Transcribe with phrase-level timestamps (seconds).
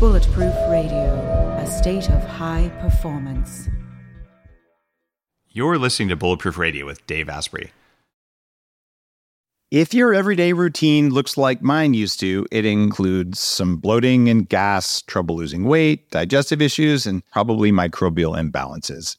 [0.00, 3.68] Bulletproof Radio, a state of high performance.
[5.48, 7.70] You're listening to Bulletproof Radio with Dave Asprey.
[9.70, 15.00] If your everyday routine looks like mine used to, it includes some bloating and gas,
[15.02, 19.16] trouble losing weight, digestive issues, and probably microbial imbalances.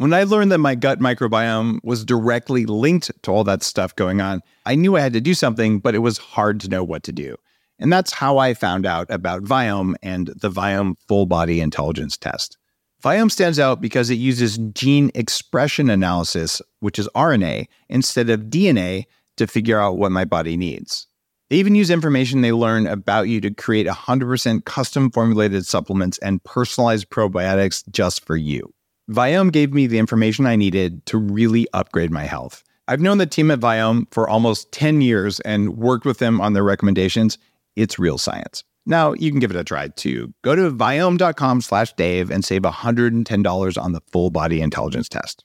[0.00, 4.22] When I learned that my gut microbiome was directly linked to all that stuff going
[4.22, 7.02] on, I knew I had to do something, but it was hard to know what
[7.02, 7.36] to do.
[7.78, 12.56] And that's how I found out about Viome and the Viome Full Body Intelligence Test.
[13.04, 19.04] Viome stands out because it uses gene expression analysis, which is RNA, instead of DNA
[19.36, 21.08] to figure out what my body needs.
[21.50, 26.42] They even use information they learn about you to create 100% custom formulated supplements and
[26.42, 28.72] personalized probiotics just for you.
[29.10, 32.62] Viome gave me the information I needed to really upgrade my health.
[32.86, 36.52] I've known the team at Viome for almost 10 years and worked with them on
[36.52, 37.36] their recommendations,
[37.74, 38.62] it's real science.
[38.86, 40.32] Now you can give it a try too.
[40.42, 45.44] Go to viome.com slash Dave and save $110 on the full body intelligence test.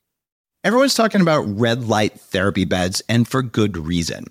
[0.64, 4.26] Everyone's talking about red light therapy beds, and for good reason.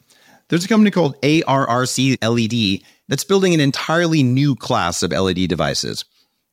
[0.49, 6.05] There's a company called ARRC LED that's building an entirely new class of LED devices.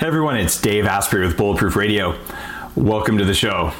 [0.00, 2.18] Hey everyone, it's Dave Asprey with Bulletproof Radio.
[2.74, 3.70] Welcome to the show.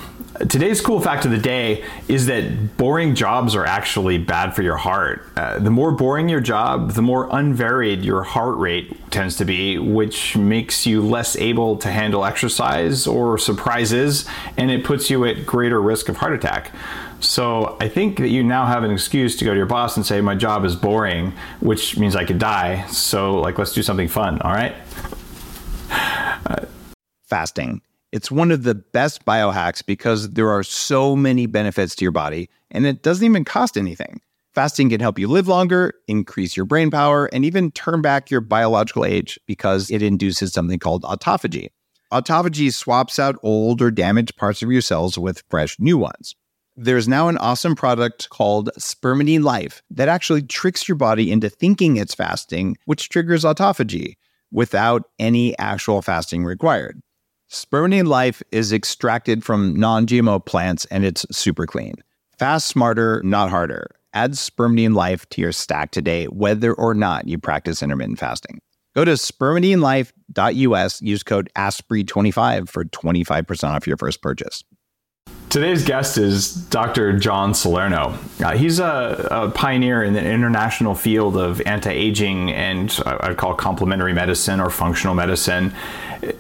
[0.51, 4.77] Today's cool fact of the day is that boring jobs are actually bad for your
[4.77, 5.27] heart.
[5.35, 9.79] Uh, the more boring your job, the more unvaried your heart rate tends to be,
[9.79, 15.47] which makes you less able to handle exercise or surprises, and it puts you at
[15.47, 16.71] greater risk of heart attack.
[17.21, 20.05] So I think that you now have an excuse to go to your boss and
[20.05, 22.87] say, My job is boring, which means I could die.
[22.89, 24.75] So, like, let's do something fun, all right?
[27.25, 27.81] Fasting
[28.13, 32.49] it's one of the best biohacks because there are so many benefits to your body
[32.71, 34.21] and it doesn't even cost anything.
[34.53, 38.41] Fasting can help you live longer, increase your brain power, and even turn back your
[38.41, 41.69] biological age because it induces something called autophagy.
[42.13, 46.35] Autophagy swaps out old or damaged parts of your cells with fresh new ones.
[46.77, 51.97] There's now an awesome product called Spermidine Life that actually tricks your body into thinking
[51.97, 54.17] it's fasting, which triggers autophagy
[54.53, 57.01] without any actual fasting required.
[57.51, 61.95] Spermidine Life is extracted from non GMO plants and it's super clean.
[62.39, 63.89] Fast, smarter, not harder.
[64.15, 68.61] Add Spermidine Life to your stack today, whether or not you practice intermittent fasting.
[68.95, 74.65] Go to spermidinelife.us, use code ASPREY25 for 25% off your first purchase.
[75.51, 77.19] Today's guest is Dr.
[77.19, 78.17] John Salerno.
[78.39, 83.37] Uh, he's a, a, pioneer in the international field of anti aging and uh, I'd
[83.37, 85.75] call complementary medicine or functional medicine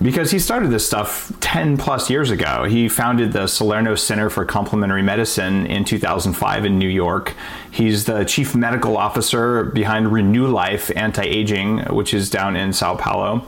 [0.01, 2.63] because he started this stuff 10 plus years ago.
[2.67, 7.35] He founded the Salerno Center for Complementary Medicine in 2005 in New York.
[7.69, 13.45] He's the chief medical officer behind Renulife Anti Aging, which is down in Sao Paulo.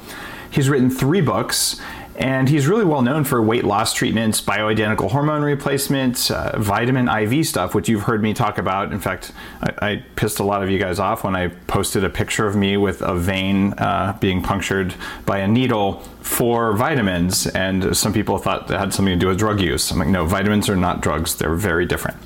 [0.50, 1.81] He's written three books
[2.17, 7.47] and he's really well known for weight loss treatments, bioidentical hormone replacements, uh, vitamin IV
[7.47, 8.93] stuff, which you've heard me talk about.
[8.93, 12.11] In fact, I, I, pissed a lot of you guys off when I posted a
[12.11, 14.95] picture of me with a vein uh, being punctured
[15.27, 19.38] by a needle for vitamins, and some people thought that had something to do with
[19.38, 19.91] drug use.
[19.91, 22.19] I'm like, no, vitamins are not drugs; they're very different.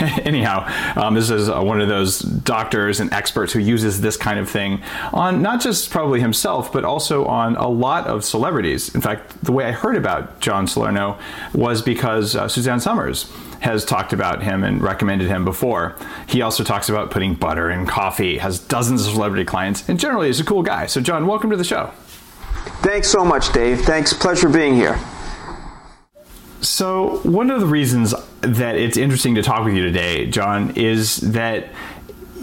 [0.26, 4.38] Anyhow, um, this is uh, one of those doctors and experts who uses this kind
[4.38, 4.82] of thing
[5.12, 8.94] on not just probably himself, but also on a lot of celebrities.
[8.94, 11.18] In fact, the way I heard about John Salerno
[11.52, 13.30] was because uh, Suzanne Somers
[13.60, 15.96] has talked about him and recommended him before.
[16.28, 20.28] He also talks about putting butter in coffee, has dozens of celebrity clients, and generally
[20.28, 20.86] is a cool guy.
[20.86, 21.92] So, John, welcome to the show.
[22.84, 23.80] Thanks so much, Dave.
[23.80, 24.12] Thanks.
[24.12, 24.98] Pleasure being here.
[26.60, 31.16] So, one of the reasons that it's interesting to talk with you today, John, is
[31.32, 31.70] that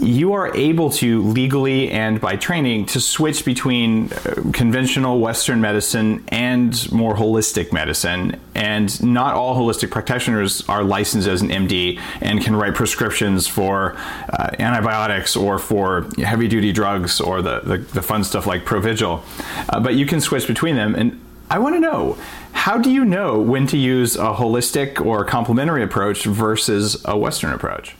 [0.02, 6.24] you are able to legally and by training to switch between uh, conventional Western medicine
[6.28, 8.40] and more holistic medicine.
[8.54, 13.96] And not all holistic practitioners are licensed as an MD and can write prescriptions for
[14.28, 19.22] uh, antibiotics or for heavy duty drugs or the, the, the fun stuff like Provigil.
[19.68, 20.94] Uh, but you can switch between them.
[20.94, 22.18] And I want to know
[22.52, 27.52] how do you know when to use a holistic or complementary approach versus a Western
[27.52, 27.94] approach?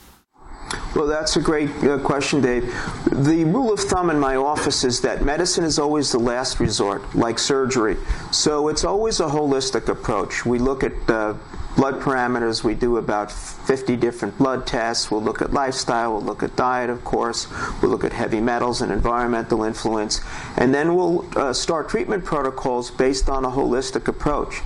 [0.95, 2.65] Well, that's a great uh, question, Dave.
[3.11, 7.15] The rule of thumb in my office is that medicine is always the last resort,
[7.15, 7.97] like surgery.
[8.31, 10.45] So it's always a holistic approach.
[10.45, 11.35] We look at uh,
[11.77, 12.63] blood parameters.
[12.63, 15.11] We do about 50 different blood tests.
[15.11, 16.13] We'll look at lifestyle.
[16.13, 17.49] We'll look at diet, of course.
[17.81, 20.21] We'll look at heavy metals and environmental influence.
[20.57, 24.61] And then we'll uh, start treatment protocols based on a holistic approach.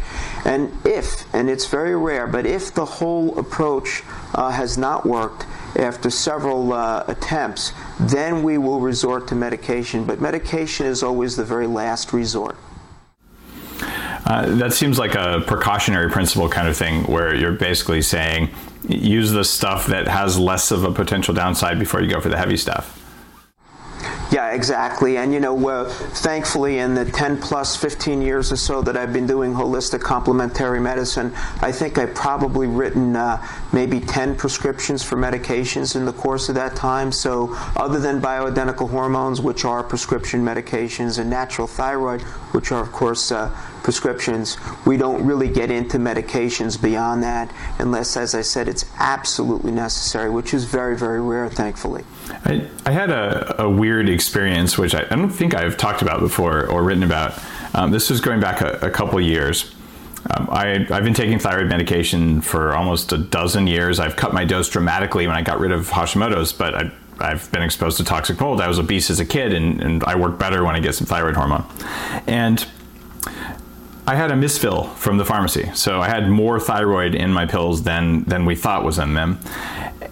[0.44, 4.03] And if, and it's very rare, but if the whole approach
[4.35, 10.05] uh, has not worked, after several uh, attempts, then we will resort to medication.
[10.05, 12.56] But medication is always the very last resort.
[14.26, 18.49] Uh, that seems like a precautionary principle kind of thing where you're basically saying
[18.88, 22.37] use the stuff that has less of a potential downside before you go for the
[22.37, 22.95] heavy stuff.
[24.32, 25.19] Yeah, exactly.
[25.19, 29.12] And you know, uh, thankfully, in the 10 plus 15 years or so that I've
[29.12, 35.17] been doing holistic complementary medicine, I think I've probably written uh, maybe 10 prescriptions for
[35.17, 37.12] medications in the course of that time.
[37.12, 42.22] So, other than bioidentical hormones, which are prescription medications, and natural thyroid,
[42.52, 43.56] which are, of course, uh,
[43.87, 44.56] prescriptions.
[44.85, 50.29] We don't really get into medications beyond that unless, as I said, it's absolutely necessary,
[50.29, 52.03] which is very, very rare, thankfully.
[52.44, 56.19] I, I had a, a, weird experience, which I, I, don't think I've talked about
[56.19, 57.41] before or written about.
[57.75, 59.73] Um, this was going back a, a couple years.
[60.37, 64.00] Um, I, have been taking thyroid medication for almost a dozen years.
[64.00, 66.91] I've cut my dose dramatically when I got rid of Hashimoto's, but I,
[67.21, 68.61] I've been exposed to toxic mold.
[68.61, 71.06] I was obese as a kid, and, and I work better when I get some
[71.06, 71.65] thyroid hormone.
[72.27, 72.67] And
[74.08, 77.82] I had a misfill from the pharmacy, so I had more thyroid in my pills
[77.82, 79.41] than than we thought was in them,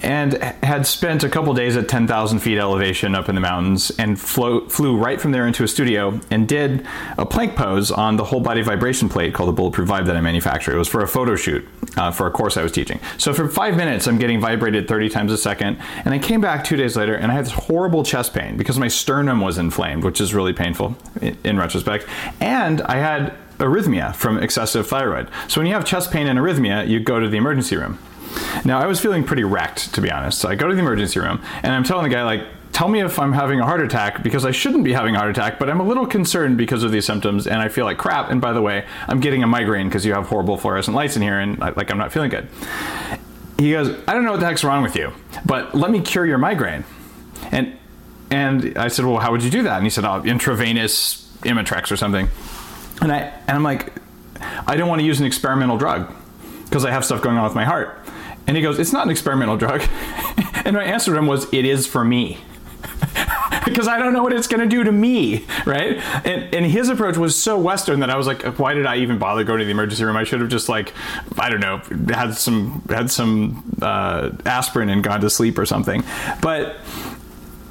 [0.02, 4.18] and had spent a couple days at 10,000 feet elevation up in the mountains, and
[4.18, 6.84] flew flew right from there into a studio and did
[7.18, 10.20] a plank pose on the whole body vibration plate called the Bulletproof Vibe that I
[10.20, 10.74] manufacture.
[10.74, 11.64] It was for a photo shoot
[11.96, 12.98] uh, for a course I was teaching.
[13.16, 16.64] So for five minutes, I'm getting vibrated 30 times a second, and I came back
[16.64, 20.02] two days later and I had this horrible chest pain because my sternum was inflamed,
[20.02, 22.06] which is really painful in, in retrospect,
[22.40, 25.28] and I had arrhythmia from excessive thyroid.
[25.48, 27.98] So when you have chest pain and arrhythmia, you go to the emergency room.
[28.64, 30.40] Now, I was feeling pretty wrecked, to be honest.
[30.40, 33.00] So I go to the emergency room and I'm telling the guy, like, tell me
[33.00, 35.70] if I'm having a heart attack because I shouldn't be having a heart attack, but
[35.70, 38.30] I'm a little concerned because of these symptoms and I feel like crap.
[38.30, 41.22] And by the way, I'm getting a migraine because you have horrible fluorescent lights in
[41.22, 42.48] here and like I'm not feeling good.
[43.58, 45.12] He goes, I don't know what the heck's wrong with you,
[45.46, 46.84] but let me cure your migraine.
[47.52, 47.78] And
[48.30, 49.76] and I said, well, how would you do that?
[49.76, 52.28] And he said, oh, intravenous Imitrex or something.
[53.00, 53.92] And I and I'm like,
[54.66, 56.12] I don't want to use an experimental drug
[56.64, 57.98] because I have stuff going on with my heart.
[58.46, 59.82] And he goes, It's not an experimental drug.
[60.64, 62.38] and my answer to him was, It is for me.
[63.64, 65.96] because I don't know what it's going to do to me, right?
[66.26, 69.18] And, and his approach was so Western that I was like, why did I even
[69.18, 70.16] bother going to the emergency room?
[70.16, 70.92] I should have just like,
[71.38, 71.78] I don't know,
[72.12, 76.04] had some had some uh, aspirin and gone to sleep or something.
[76.40, 76.76] But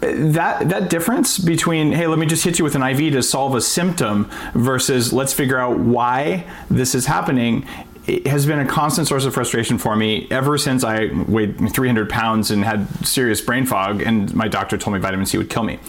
[0.04, 3.56] that that difference between hey let me just hit you with an iv to solve
[3.56, 7.66] a symptom versus let's figure out why this is happening
[8.06, 12.10] it has been a constant source of frustration for me ever since I weighed 300
[12.10, 15.64] pounds and had serious brain fog, and my doctor told me vitamin C would kill
[15.64, 15.80] me.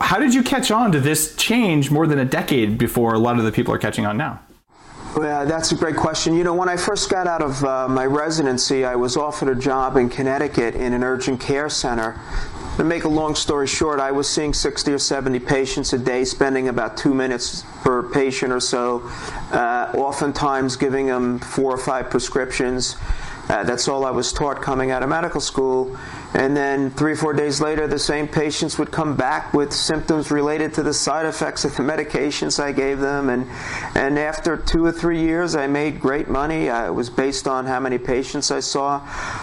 [0.00, 3.38] How did you catch on to this change more than a decade before a lot
[3.38, 4.40] of the people are catching on now?
[5.16, 6.34] Well, that's a great question.
[6.34, 9.60] You know, when I first got out of uh, my residency, I was offered a
[9.60, 12.18] job in Connecticut in an urgent care center
[12.78, 16.24] to make a long story short, I was seeing 60 or 70 patients a day,
[16.24, 19.02] spending about two minutes per patient or so,
[19.50, 22.96] uh, oftentimes giving them four or five prescriptions.
[23.48, 25.98] Uh, that's all I was taught coming out of medical school.
[26.34, 30.30] And then three or four days later, the same patients would come back with symptoms
[30.30, 33.30] related to the side effects of the medications I gave them.
[33.30, 33.46] And,
[33.94, 36.66] and after two or three years, I made great money.
[36.66, 39.00] It was based on how many patients I saw.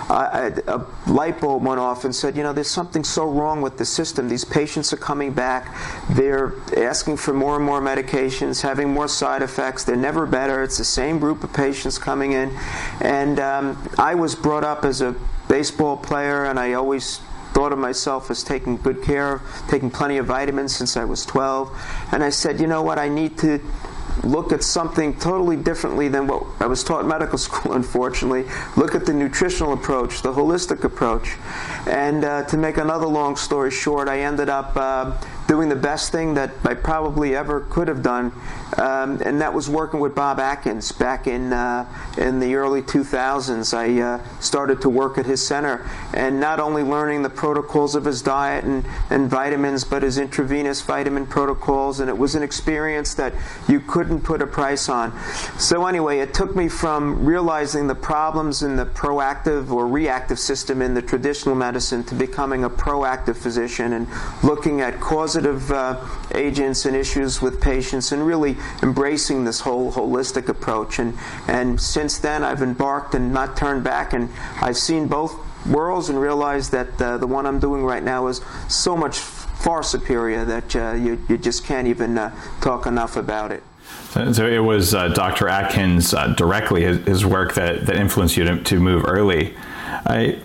[0.09, 3.85] A light bulb went off and said, you know, there's something so wrong with the
[3.85, 4.29] system.
[4.29, 5.75] These patients are coming back.
[6.11, 9.83] They're asking for more and more medications, having more side effects.
[9.83, 10.61] They're never better.
[10.61, 12.55] It's the same group of patients coming in.
[13.01, 15.15] And um, I was brought up as a
[15.47, 17.19] baseball player, and I always
[17.53, 21.25] thought of myself as taking good care of, taking plenty of vitamins since I was
[21.25, 21.71] 12.
[22.11, 23.61] And I said, you know what, I need to
[24.23, 28.45] look at something totally differently than what I was taught in medical school, unfortunately.
[28.75, 31.35] Look at the nutritional approach, the holistic approach.
[31.87, 36.11] And uh, to make another long story short, I ended up uh, doing the best
[36.11, 38.31] thing that I probably ever could have done,
[38.77, 41.86] um, and that was working with Bob Atkins back in uh,
[42.17, 43.74] in the early 2000s.
[43.74, 48.05] I uh, started to work at his center, and not only learning the protocols of
[48.05, 53.13] his diet and, and vitamins, but his intravenous vitamin protocols, and it was an experience
[53.13, 53.34] that
[53.67, 55.17] you couldn't put a price on.
[55.57, 60.81] So anyway, it took me from realizing the problems in the proactive or reactive system
[60.81, 64.07] in the traditional medicine to becoming a proactive physician and
[64.43, 66.03] looking at causative uh,
[66.34, 71.00] agents and issues with patients and really embracing this whole holistic approach.
[71.00, 74.29] And, and since then, I've embarked and not turned back, and
[74.62, 75.35] I've seen both
[75.65, 79.81] worlds and realized that uh, the one I'm doing right now is so much far
[79.83, 83.63] superior that uh, you, you just can't even uh, talk enough about it.
[84.12, 85.50] So, it was uh, Dr.
[85.50, 89.55] Atkins uh, directly, his, his, work that, that influenced you to, to move early.
[90.05, 90.39] I,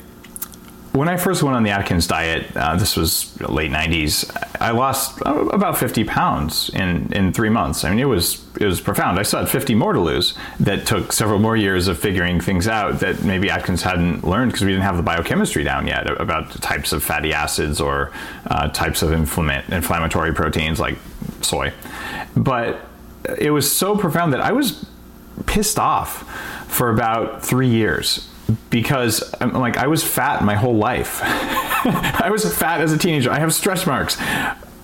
[0.92, 4.28] when I first went on the Atkins diet, uh, this was late '90s.
[4.60, 7.84] I lost about 50 pounds in, in three months.
[7.84, 9.18] I mean, it was it was profound.
[9.18, 10.34] I still had 50 more to lose.
[10.58, 14.64] That took several more years of figuring things out that maybe Atkins hadn't learned because
[14.64, 18.10] we didn't have the biochemistry down yet about types of fatty acids or
[18.46, 20.98] uh, types of inflammatory proteins like
[21.40, 21.72] soy.
[22.36, 22.84] But
[23.38, 24.84] it was so profound that I was
[25.46, 26.28] pissed off
[26.68, 28.29] for about three years
[28.70, 31.20] because I'm like I was fat my whole life.
[31.22, 33.30] I was fat as a teenager.
[33.30, 34.18] I have stretch marks.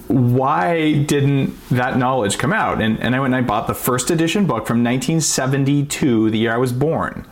[0.08, 2.80] Why didn't that knowledge come out?
[2.80, 6.54] And, and I went and I bought the first edition book from 1972, the year
[6.54, 7.26] I was born.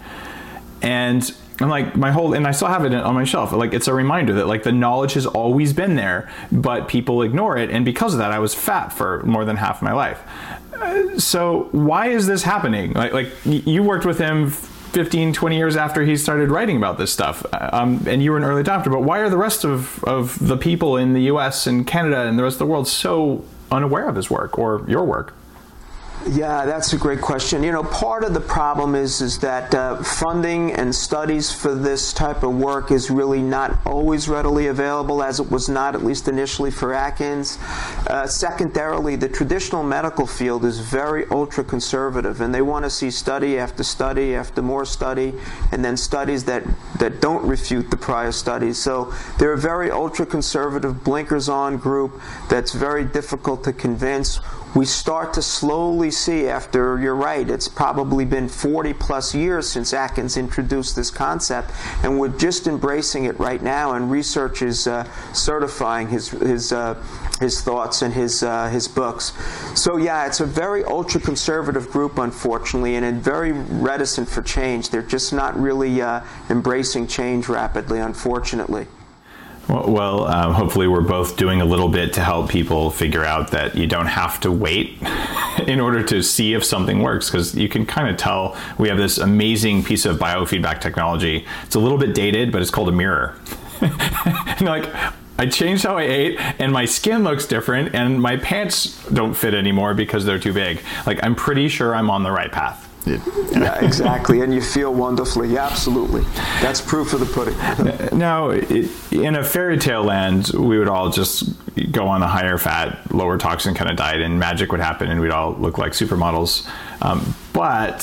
[0.82, 3.52] And I'm like my whole and I still have it on my shelf.
[3.52, 7.56] Like it's a reminder that like the knowledge has always been there, but people ignore
[7.56, 7.70] it.
[7.70, 10.20] And because of that, I was fat for more than half my life.
[10.74, 12.92] Uh, so why is this happening?
[12.92, 14.52] Like like you worked with him
[14.94, 17.44] 15, 20 years after he started writing about this stuff.
[17.52, 20.56] Um, and you were an early adopter, but why are the rest of, of the
[20.56, 24.14] people in the US and Canada and the rest of the world so unaware of
[24.14, 25.34] his work or your work?
[26.26, 27.62] Yeah, that's a great question.
[27.62, 32.14] You know, part of the problem is is that uh, funding and studies for this
[32.14, 36.26] type of work is really not always readily available, as it was not at least
[36.26, 37.58] initially for Atkins.
[38.06, 43.10] Uh, secondarily, the traditional medical field is very ultra conservative, and they want to see
[43.10, 45.34] study after study after more study,
[45.72, 46.62] and then studies that
[46.98, 48.78] that don't refute the prior studies.
[48.78, 54.40] So they're a very ultra conservative, blinkers on group that's very difficult to convince
[54.74, 59.92] we start to slowly see after you're right it's probably been 40 plus years since
[59.92, 61.70] atkins introduced this concept
[62.02, 66.94] and we're just embracing it right now and research is uh, certifying his his uh,
[67.40, 69.32] his thoughts and his uh, his books.
[69.74, 74.90] So yeah it's a very ultra conservative group unfortunately and very reticent for change.
[74.90, 78.86] They're just not really uh, embracing change rapidly unfortunately
[79.68, 83.74] well, um, hopefully, we're both doing a little bit to help people figure out that
[83.74, 84.98] you don't have to wait
[85.66, 88.98] in order to see if something works because you can kind of tell we have
[88.98, 91.46] this amazing piece of biofeedback technology.
[91.64, 93.36] It's a little bit dated, but it's called a mirror.
[93.80, 94.88] and like,
[95.38, 99.54] I changed how I ate, and my skin looks different, and my pants don't fit
[99.54, 100.80] anymore because they're too big.
[101.06, 102.83] Like, I'm pretty sure I'm on the right path.
[103.06, 104.40] Yeah, exactly.
[104.40, 105.52] And you feel wonderfully.
[105.52, 106.22] Yeah, absolutely.
[106.62, 108.18] That's proof of the pudding.
[108.18, 111.50] now, in a fairy tale land, we would all just
[111.90, 115.20] go on a higher fat, lower toxin kind of diet, and magic would happen, and
[115.20, 116.68] we'd all look like supermodels.
[117.02, 118.02] Um, but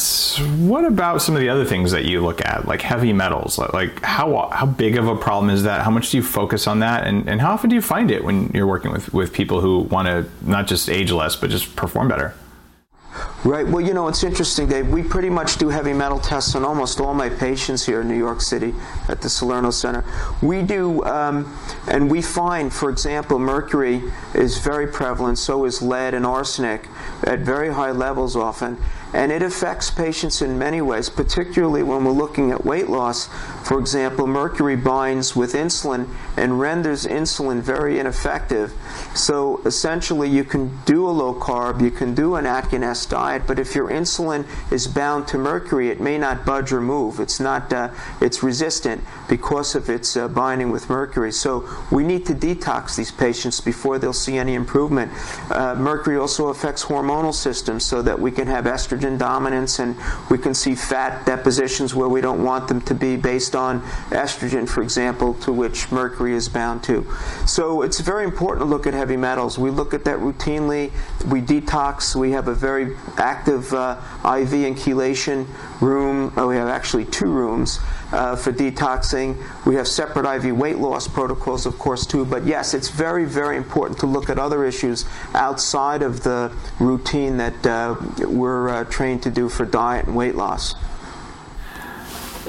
[0.59, 3.57] what about some of the other things that you look at, like heavy metals?
[3.57, 5.81] Like how how big of a problem is that?
[5.81, 8.23] How much do you focus on that, and, and how often do you find it
[8.23, 11.75] when you're working with, with people who want to not just age less, but just
[11.75, 12.35] perform better?
[13.43, 13.67] Right.
[13.67, 14.89] Well, you know, it's interesting, Dave.
[14.89, 18.17] We pretty much do heavy metal tests on almost all my patients here in New
[18.17, 18.75] York City
[19.07, 20.05] at the Salerno Center.
[20.43, 21.57] We do, um,
[21.87, 24.03] and we find, for example, mercury
[24.35, 26.87] is very prevalent, so is lead and arsenic
[27.23, 28.77] at very high levels often.
[29.13, 33.27] And it affects patients in many ways, particularly when we're looking at weight loss.
[33.63, 36.07] For example, mercury binds with insulin
[36.37, 38.73] and renders insulin very ineffective.
[39.13, 43.59] So essentially, you can do a low carb, you can do an Atkins diet, but
[43.59, 47.19] if your insulin is bound to mercury, it may not budge or move.
[47.19, 51.31] It's not, uh, it's resistant because of its uh, binding with mercury.
[51.31, 55.11] So we need to detox these patients before they'll see any improvement.
[55.49, 59.95] Uh, mercury also affects hormonal systems so that we can have estrogen dominance, and
[60.29, 64.67] we can see fat depositions where we don't want them to be based on estrogen,
[64.67, 67.05] for example, to which mercury is bound to.
[67.45, 69.57] So it's very important to look at heavy metals.
[69.57, 70.91] We look at that routinely.
[71.27, 72.15] We detox.
[72.15, 75.47] We have a very active uh, IV and chelation
[75.79, 76.33] room.
[76.35, 77.79] Oh, we have actually two rooms
[78.11, 79.37] uh, for detoxing.
[79.65, 82.25] We have separate IV weight loss protocols, of course, too.
[82.25, 87.37] But yes, it's very, very important to look at other issues outside of the routine
[87.37, 87.95] that uh,
[88.27, 90.75] we're uh, trained to do for diet and weight loss.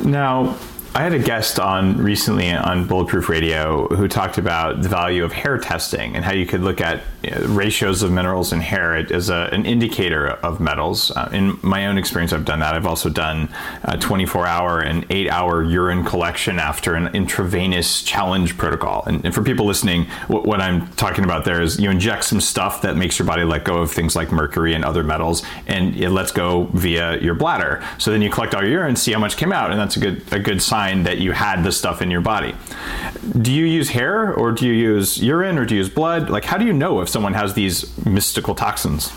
[0.02, 0.56] Now,
[0.94, 5.32] I had a guest on recently on Bulletproof Radio who talked about the value of
[5.32, 7.02] hair testing and how you could look at
[7.46, 11.10] ratios of minerals in hair as a, an indicator of metals.
[11.10, 12.74] Uh, in my own experience, I've done that.
[12.74, 13.48] I've also done
[13.84, 19.04] a 24 hour and 8 hour urine collection after an intravenous challenge protocol.
[19.06, 22.40] And, and for people listening, what, what, I'm talking about there is you inject some
[22.40, 25.96] stuff that makes your body let go of things like mercury and other metals, and
[25.96, 27.84] it lets go via your bladder.
[27.98, 30.00] So then you collect all your urine, see how much came out, and that's a
[30.00, 32.54] good a good sign that you had the stuff in your body.
[33.40, 36.30] Do you use hair or do you use urine or do you use blood?
[36.30, 39.12] Like, how do you know if someone has these mystical toxins?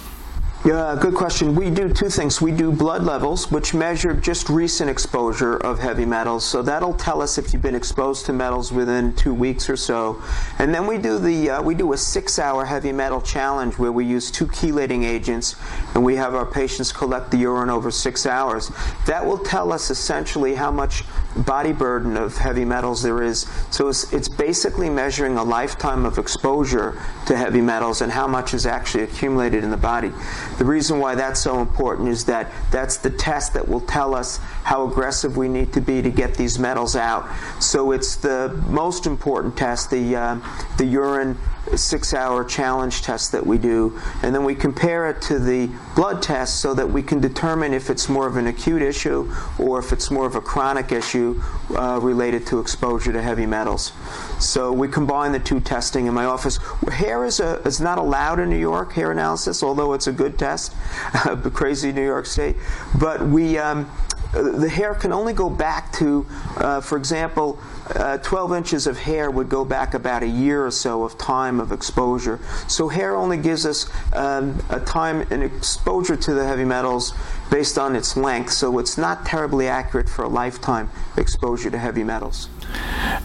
[0.65, 1.53] Yeah, good question.
[1.53, 2.41] We do two things.
[2.41, 6.43] We do blood levels, which measure just recent exposure of heavy metals.
[6.43, 10.19] So that'll tell us if you've been exposed to metals within two weeks or so.
[10.57, 14.05] And then we do the uh, we do a six-hour heavy metal challenge where we
[14.05, 15.55] use two chelating agents,
[15.93, 18.71] and we have our patients collect the urine over six hours.
[19.05, 21.03] That will tell us essentially how much
[21.35, 23.47] body burden of heavy metals there is.
[23.71, 28.53] So it's, it's basically measuring a lifetime of exposure to heavy metals and how much
[28.53, 30.11] is actually accumulated in the body.
[30.57, 34.37] The reason why that's so important is that that's the test that will tell us
[34.63, 37.27] how aggressive we need to be to get these metals out.
[37.61, 40.39] So it's the most important test, the, uh,
[40.77, 41.37] the urine
[41.75, 46.21] six hour challenge test that we do, and then we compare it to the blood
[46.21, 49.91] test so that we can determine if it's more of an acute issue or if
[49.91, 51.41] it's more of a chronic issue
[51.75, 53.93] uh, related to exposure to heavy metals.
[54.39, 56.57] So we combine the two testing in my office.
[56.91, 60.37] Hair is, a, is not allowed in New York, hair analysis, although it's a good
[60.37, 60.73] test,
[61.53, 62.55] crazy New York State.
[62.99, 63.89] But we, um,
[64.33, 66.25] the hair can only go back to,
[66.57, 67.59] uh, for example,
[67.95, 71.59] uh, 12 inches of hair would go back about a year or so of time
[71.59, 72.39] of exposure.
[72.67, 77.13] So hair only gives us um, a time and exposure to the heavy metals
[77.51, 78.51] based on its length.
[78.51, 82.49] So it's not terribly accurate for a lifetime exposure to heavy metals.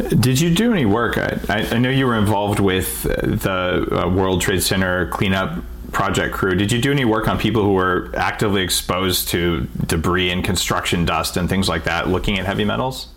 [0.08, 1.16] Did you do any work?
[1.16, 6.54] I, I know you were involved with the uh, World Trade Center cleanup project crew.
[6.54, 11.04] Did you do any work on people who were actively exposed to debris and construction
[11.04, 13.08] dust and things like that, looking at heavy metals?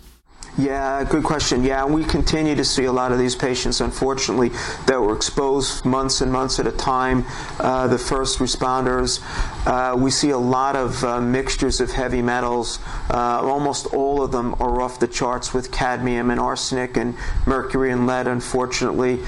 [0.56, 1.64] Yeah, good question.
[1.64, 4.50] Yeah, we continue to see a lot of these patients, unfortunately,
[4.86, 7.24] that were exposed months and months at a time.
[7.58, 9.20] Uh, the first responders,
[9.66, 12.78] uh, we see a lot of uh, mixtures of heavy metals.
[13.10, 17.90] Uh, almost all of them are off the charts with cadmium and arsenic and mercury
[17.90, 19.18] and lead, unfortunately.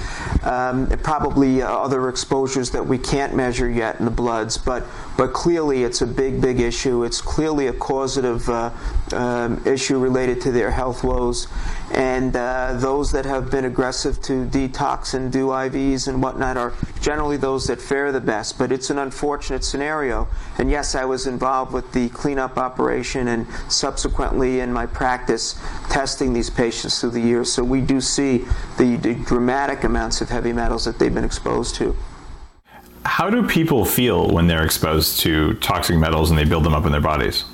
[0.44, 4.84] Um, probably other exposures that we can't measure yet in the bloods, but
[5.16, 7.04] but clearly it's a big, big issue.
[7.04, 8.70] It's clearly a causative uh,
[9.12, 11.48] um, issue related to their health woes.
[11.92, 16.74] And uh, those that have been aggressive to detox and do IVs and whatnot are
[17.00, 18.58] generally those that fare the best.
[18.58, 20.28] But it's an unfortunate scenario.
[20.58, 26.32] And yes, I was involved with the cleanup operation and subsequently in my practice testing
[26.32, 27.52] these patients through the years.
[27.52, 28.44] So we do see
[28.76, 31.96] the, the dramatic amounts of heavy metals that they've been exposed to.
[33.06, 36.86] How do people feel when they're exposed to toxic metals and they build them up
[36.86, 37.44] in their bodies?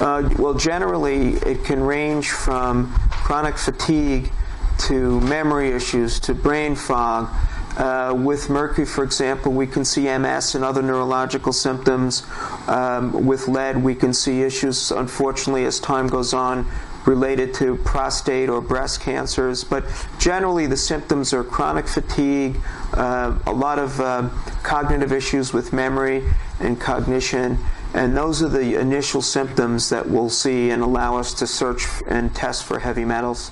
[0.00, 4.32] Uh, well, generally, it can range from chronic fatigue
[4.78, 7.32] to memory issues to brain fog.
[7.76, 12.26] Uh, with mercury, for example, we can see MS and other neurological symptoms.
[12.66, 16.66] Um, with lead, we can see issues, unfortunately, as time goes on,
[17.06, 19.64] related to prostate or breast cancers.
[19.64, 19.84] But
[20.18, 22.58] generally, the symptoms are chronic fatigue,
[22.94, 24.28] uh, a lot of uh,
[24.62, 26.22] cognitive issues with memory
[26.60, 27.58] and cognition.
[27.94, 32.34] And those are the initial symptoms that we'll see and allow us to search and
[32.34, 33.50] test for heavy metals.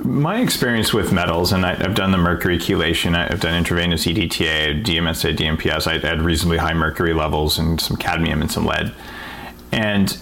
[0.00, 4.84] My experience with metals, and I, have done the mercury chelation, I've done intravenous EDTA,
[4.84, 5.88] DMSA, DMPS.
[5.88, 8.94] I had reasonably high mercury levels and some cadmium and some lead.
[9.72, 10.16] And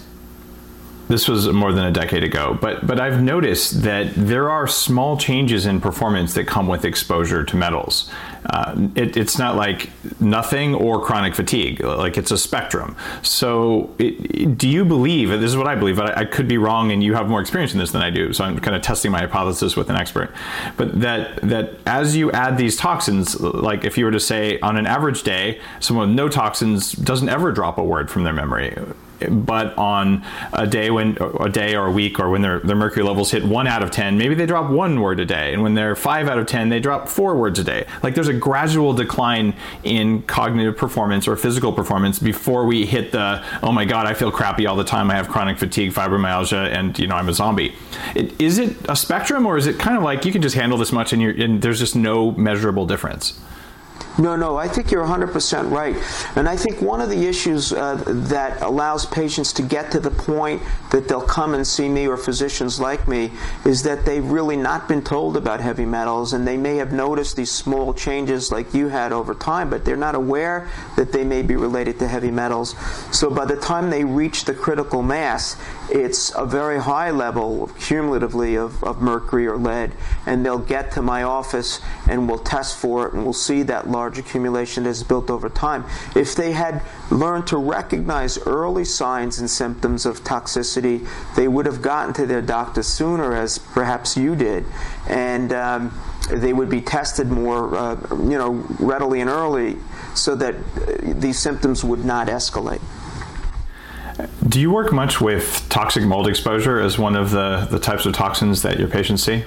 [1.07, 5.17] this was more than a decade ago, but but I've noticed that there are small
[5.17, 8.11] changes in performance that come with exposure to metals.
[8.45, 9.89] Uh, it, it's not like
[10.21, 12.95] nothing or chronic fatigue, like it's a spectrum.
[13.21, 15.29] So, it, do you believe?
[15.29, 15.99] This is what I believe.
[15.99, 18.31] I, I could be wrong, and you have more experience in this than I do.
[18.33, 20.33] So I'm kind of testing my hypothesis with an expert.
[20.77, 24.77] But that that as you add these toxins, like if you were to say on
[24.77, 28.75] an average day, someone with no toxins doesn't ever drop a word from their memory
[29.29, 33.03] but on a day when a day or a week or when their, their mercury
[33.03, 35.53] levels hit one out of 10 maybe they drop one word a day.
[35.53, 37.85] And when they're five out of 10 they drop four words a day.
[38.03, 43.43] Like there's a gradual decline in cognitive performance or physical performance before we hit the
[43.63, 45.09] oh my god i feel crappy all the time.
[45.11, 47.75] I have chronic fatigue fibromyalgia and you know i'm a zombie.
[48.15, 50.77] It, is it a spectrum or is it kind of like you can just handle
[50.77, 53.39] this much and, and there's just no measurable difference
[54.19, 55.95] no, no, I think you're 100% right.
[56.35, 60.09] And I think one of the issues uh, that allows patients to get to the
[60.09, 63.31] point that they'll come and see me or physicians like me
[63.65, 67.35] is that they've really not been told about heavy metals and they may have noticed
[67.35, 71.41] these small changes like you had over time, but they're not aware that they may
[71.41, 72.75] be related to heavy metals.
[73.11, 75.57] So by the time they reach the critical mass,
[75.89, 79.93] it's a very high level cumulatively of, of mercury or lead,
[80.25, 83.89] and they'll get to my office and we'll test for it and we'll see that
[83.89, 85.85] large accumulation that is built over time.
[86.15, 91.81] If they had learned to recognize early signs and symptoms of toxicity, they would have
[91.81, 94.65] gotten to their doctor sooner, as perhaps you did,
[95.07, 99.77] and um, they would be tested more, uh, you know, readily and early,
[100.15, 100.59] so that uh,
[101.01, 102.81] these symptoms would not escalate.
[104.47, 108.13] Do you work much with toxic mold exposure as one of the, the types of
[108.13, 109.43] toxins that your patients see?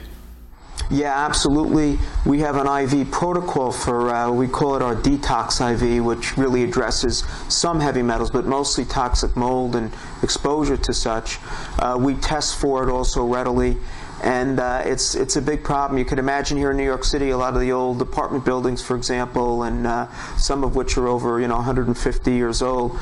[0.90, 1.98] Yeah, absolutely.
[2.26, 6.64] We have an IV protocol for, uh, we call it our detox IV, which really
[6.64, 11.38] addresses some heavy metals, but mostly toxic mold and exposure to such.
[11.78, 13.76] Uh, we test for it also readily
[14.22, 15.98] and uh, it's it's a big problem.
[15.98, 18.82] You could imagine here in New York City, a lot of the old apartment buildings,
[18.82, 22.98] for example, and uh, some of which are over you know 150 years old,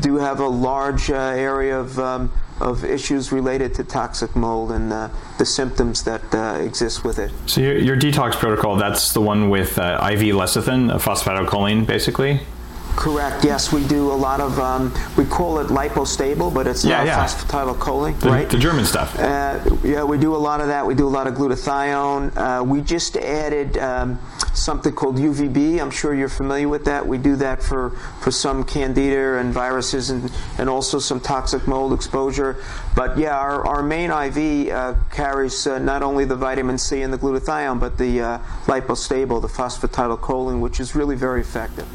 [0.00, 4.92] do have a large uh, area of um, of issues related to toxic mold and
[4.92, 7.30] uh, the symptoms that uh, exist with it.
[7.46, 12.40] So your, your, detox protocol, that's the one with uh, IV lecithin, a phosphatidylcholine, basically.
[12.98, 13.44] Correct.
[13.44, 14.58] Yes, we do a lot of.
[14.58, 17.24] Um, we call it Lipostabil, but it's yeah, not yeah.
[17.24, 18.50] phosphatidylcholine, the, right?
[18.50, 19.16] The German stuff.
[19.16, 20.84] Uh, yeah, we do a lot of that.
[20.84, 22.36] We do a lot of glutathione.
[22.36, 24.18] Uh, we just added um,
[24.52, 25.80] something called UVB.
[25.80, 27.06] I'm sure you're familiar with that.
[27.06, 31.92] We do that for for some candida and viruses, and and also some toxic mold
[31.92, 32.56] exposure.
[32.98, 37.12] But yeah, our, our main IV uh, carries uh, not only the vitamin C and
[37.12, 41.86] the glutathione, but the uh, Lipostabil, the phosphatidylcholine, which is really very effective.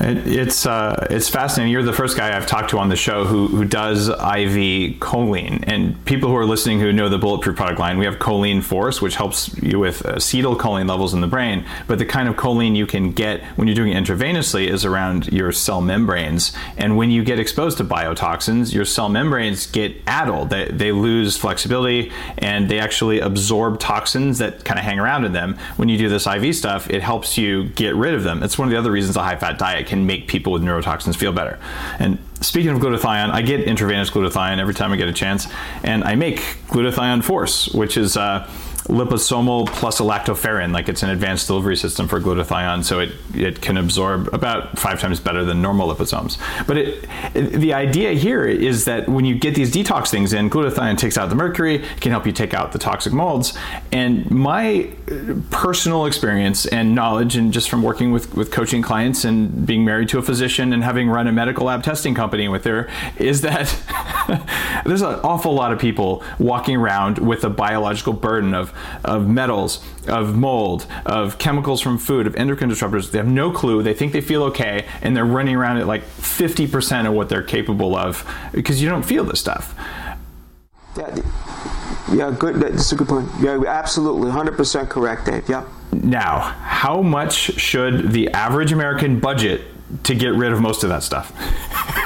[0.00, 1.72] It, it's uh, it's fascinating.
[1.72, 5.64] You're the first guy I've talked to on the show who who does IV choline,
[5.66, 9.02] and people who are listening who know the bulletproof product line, we have choline force,
[9.02, 11.64] which helps you with acetylcholine levels in the brain.
[11.88, 15.26] But the kind of choline you can get when you're doing it intravenously is around
[15.32, 20.51] your cell membranes, and when you get exposed to biotoxins, your cell membranes get addled.
[20.52, 25.32] They they lose flexibility, and they actually absorb toxins that kind of hang around in
[25.32, 25.56] them.
[25.76, 28.42] When you do this IV stuff, it helps you get rid of them.
[28.42, 31.16] It's one of the other reasons a high fat diet can make people with neurotoxins
[31.16, 31.58] feel better.
[31.98, 35.48] And speaking of glutathione, I get intravenous glutathione every time I get a chance,
[35.82, 36.36] and I make
[36.68, 38.48] glutathione Force, which is uh,
[38.84, 43.60] liposomal plus a lactoferrin, like it's an advanced delivery system for glutathione, so it, it
[43.60, 46.38] can absorb about five times better than normal liposomes.
[46.66, 50.50] But it, it, the idea here is that when you get these detox things in,
[50.50, 53.56] glutathione takes out the mercury, can help you take out the toxic molds.
[53.92, 59.24] And my uh, personal experience and knowledge, and just from working with, with coaching clients
[59.24, 62.64] and being married to a physician and having run a medical lab testing company with
[62.64, 63.68] her, is that
[64.84, 68.72] there's an awful lot of people walking around with a biological burden of
[69.04, 73.10] of metals, of mold, of chemicals from food, of endocrine disruptors.
[73.10, 73.82] They have no clue.
[73.82, 77.42] They think they feel okay, and they're running around at like 50% of what they're
[77.42, 79.74] capable of because you don't feel this stuff.
[80.96, 81.22] Yeah,
[82.12, 82.56] yeah, good.
[82.56, 83.28] That's a good point.
[83.40, 85.48] Yeah, absolutely, 100% correct, Dave.
[85.48, 85.64] Yeah.
[85.92, 89.62] Now, how much should the average American budget
[90.04, 91.32] to get rid of most of that stuff.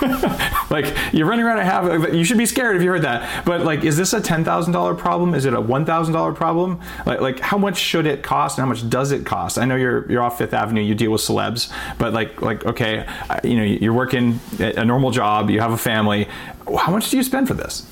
[0.70, 3.44] like you're running around and have you should be scared if you heard that.
[3.44, 5.34] But like is this a $10,000 problem?
[5.34, 6.80] Is it a $1,000 problem?
[7.04, 9.58] Like like how much should it cost and how much does it cost?
[9.58, 13.06] I know you're you're off 5th Avenue, you deal with celebs, but like like okay,
[13.44, 16.28] you know, you're working a normal job, you have a family.
[16.78, 17.86] How much do you spend for this?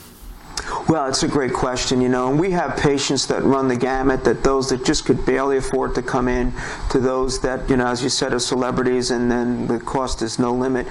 [0.89, 4.25] Well, it's a great question, you know, and we have patients that run the gamut,
[4.25, 6.53] that those that just could barely afford to come in,
[6.91, 10.39] to those that, you know, as you said, are celebrities, and then the cost is
[10.39, 10.87] no limit.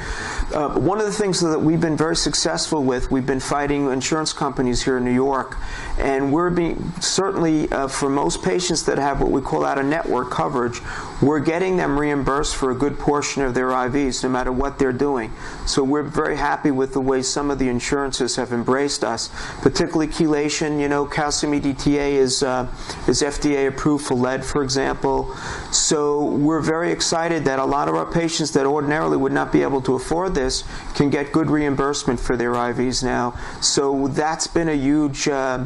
[0.54, 4.32] Uh, one of the things that we've been very successful with, we've been fighting insurance
[4.32, 5.58] companies here in New York,
[6.00, 9.86] and we're being certainly uh, for most patients that have what we call out of
[9.86, 10.82] network coverage,
[11.22, 14.92] we're getting them reimbursed for a good portion of their IVs, no matter what they're
[14.92, 15.32] doing.
[15.66, 19.30] So we're very happy with the way some of the insurances have embraced us,
[19.62, 20.80] particularly chelation.
[20.80, 22.68] You know, calcium EDTA is uh,
[23.08, 25.34] is FDA approved for lead, for example.
[25.72, 29.62] So we're very excited that a lot of our patients that ordinarily would not be
[29.62, 30.64] able to afford this
[30.96, 33.38] can get good reimbursement for their IVs now.
[33.62, 35.66] So that's been a huge uh,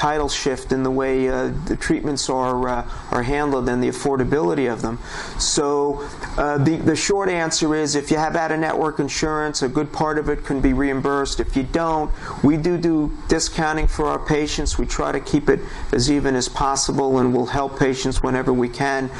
[0.00, 4.72] tidal shift in the way uh, the treatments are uh, are handled and the affordability
[4.72, 4.98] of them.
[5.38, 6.08] So
[6.38, 9.92] uh, the the short answer is, if you have out of network insurance, a good
[9.92, 11.38] part of it can be reimbursed.
[11.38, 12.10] If you don't,
[12.42, 14.78] we do do discounting for our patients.
[14.78, 15.60] We try to keep it
[15.92, 19.10] as even as possible, and we'll help patients whenever we can.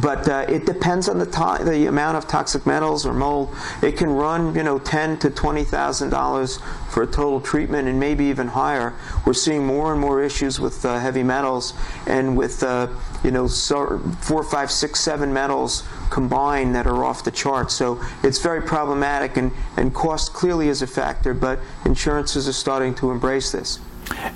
[0.00, 3.48] But uh, it depends on the to- the amount of toxic metals or mold.
[3.82, 7.98] It can run, you know, ten to twenty thousand dollars for a total treatment, and
[7.98, 8.94] maybe even higher.
[9.26, 11.72] We're seeing more and more issues with uh, heavy metals
[12.06, 12.86] and with uh,
[13.24, 17.70] you know so four, five, six, seven metals combined that are off the chart.
[17.70, 21.32] So it's very problematic, and, and cost clearly is a factor.
[21.34, 23.80] But insurances are starting to embrace this.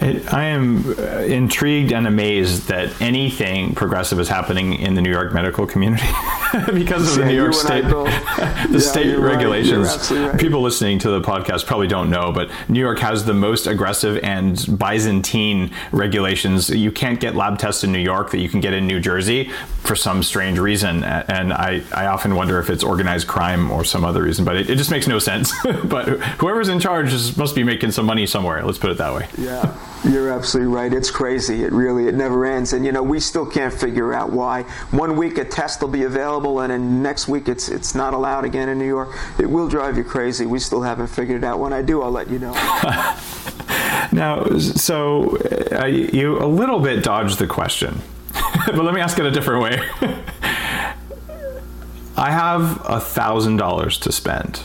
[0.01, 5.11] It, I am uh, intrigued and amazed that anything progressive is happening in the New
[5.11, 6.07] York medical community
[6.75, 7.83] because of the New York you and I state
[8.69, 9.35] the Yeah, state you're right.
[9.37, 10.11] Regulations.
[10.11, 10.39] right.
[10.41, 14.19] People listening to the podcast probably don't know, but New York has the most aggressive
[14.23, 16.69] and Byzantine regulations.
[16.69, 19.51] You can't get lab tests in New York that you can get in New Jersey
[19.83, 24.05] for some strange reason, and I, I often wonder if it's organized crime or some
[24.05, 24.45] other reason.
[24.45, 25.53] But it, it just makes no sense.
[25.85, 26.09] but
[26.39, 28.63] whoever's in charge is, must be making some money somewhere.
[28.65, 29.29] Let's put it that way.
[29.39, 29.62] Yeah,
[30.05, 30.92] you're absolutely right.
[30.92, 31.62] It's crazy.
[31.64, 32.72] It really, it never ends.
[32.72, 34.62] And you know, we still can't figure out why.
[34.90, 38.44] One week a test will be available, and then next week it's it's not allowed
[38.44, 39.16] again in New York.
[39.38, 40.46] It will drive you crazy.
[40.46, 41.59] We still haven't figured it out.
[41.61, 42.53] When I do, I'll let you know.
[44.12, 45.38] Now, so
[45.72, 48.03] uh, you a little bit dodged the question,
[48.66, 49.81] but let me ask it a different way.
[52.16, 54.64] I have a thousand dollars to spend.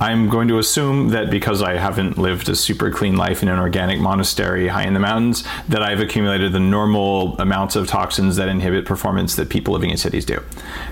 [0.00, 3.58] I'm going to assume that because I haven't lived a super clean life in an
[3.58, 8.48] organic monastery high in the mountains, that I've accumulated the normal amounts of toxins that
[8.48, 10.42] inhibit performance that people living in cities do.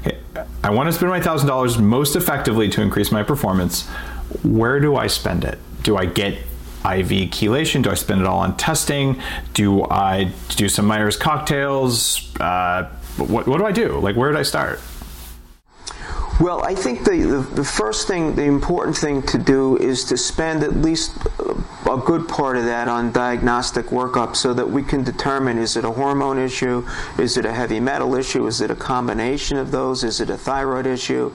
[0.00, 0.18] Okay.
[0.62, 3.86] I want to spend my thousand dollars most effectively to increase my performance.
[4.42, 5.58] Where do I spend it?
[5.82, 6.34] Do I get
[6.84, 7.82] IV chelation?
[7.82, 9.22] Do I spend it all on testing?
[9.54, 12.36] Do I do some Myers cocktails?
[12.38, 13.98] Uh, what, what do I do?
[14.00, 14.80] Like, where do I start?
[16.40, 20.16] Well, I think the, the, the first thing, the important thing to do is to
[20.16, 21.16] spend at least
[21.90, 25.84] a good part of that on diagnostic workup so that we can determine is it
[25.84, 26.86] a hormone issue,
[27.18, 30.36] is it a heavy metal issue, is it a combination of those, is it a
[30.36, 31.32] thyroid issue.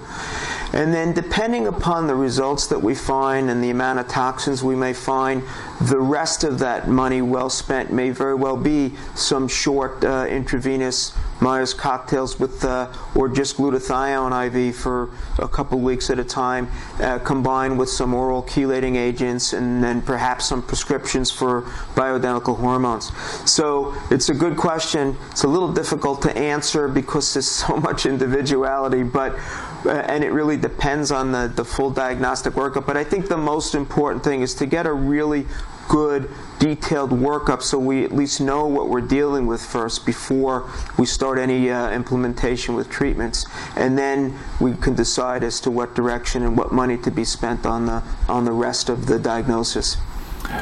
[0.71, 4.75] And then, depending upon the results that we find and the amount of toxins we
[4.75, 5.43] may find,
[5.81, 11.13] the rest of that money well spent may very well be some short uh, intravenous
[11.43, 16.69] Myers cocktails with, uh, or just glutathione IV for a couple weeks at a time,
[17.01, 21.63] uh, combined with some oral chelating agents, and then perhaps some prescriptions for
[21.95, 23.11] bioidentical hormones.
[23.45, 25.17] So it's a good question.
[25.31, 29.37] It's a little difficult to answer because there's so much individuality, but
[29.85, 32.85] uh, and it really depends on the, the full diagnostic workup.
[32.85, 35.45] But I think the most important thing is to get a really
[35.87, 41.05] good detailed workup so we at least know what we're dealing with first before we
[41.05, 43.45] start any uh, implementation with treatments.
[43.75, 47.65] And then we can decide as to what direction and what money to be spent
[47.65, 49.97] on the on the rest of the diagnosis.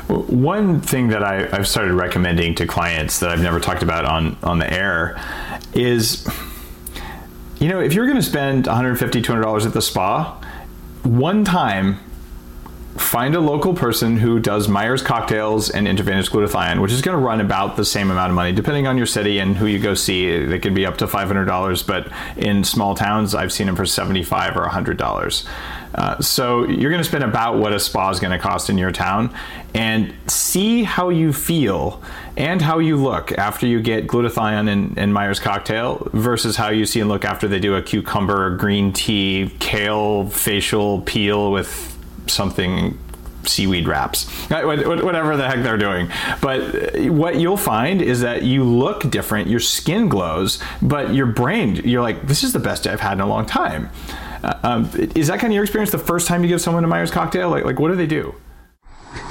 [0.08, 4.38] One thing that I, I've started recommending to clients that I've never talked about on,
[4.44, 5.20] on the air
[5.74, 6.28] is,
[7.60, 10.40] you know, if you're going to spend $150, $200 at the spa,
[11.04, 12.00] one time,
[12.98, 17.24] find a local person who does Myers cocktails and intravenous glutathione, which is going to
[17.24, 19.94] run about the same amount of money, depending on your city and who you go
[19.94, 20.28] see.
[20.28, 24.56] It could be up to $500, but in small towns, I've seen them for $75
[24.56, 25.48] or $100.
[25.94, 28.78] Uh, so you're going to spend about what a spa is going to cost in
[28.78, 29.34] your town
[29.74, 32.02] and see how you feel
[32.38, 36.86] and how you look after you get glutathione and, and Myers cocktail versus how you
[36.86, 41.91] see and look after they do a cucumber, green tea, kale facial peel with
[42.32, 42.98] something
[43.44, 46.10] seaweed wraps, whatever the heck they're doing.
[46.42, 51.76] But what you'll find is that you look different, your skin glows, but your brain,
[51.76, 53.90] you're like, this is the best I've had in a long time.
[54.44, 56.88] Uh, um, is that kind of your experience the first time you give someone a
[56.88, 57.50] Myers cocktail?
[57.50, 58.36] Like, like what do they do?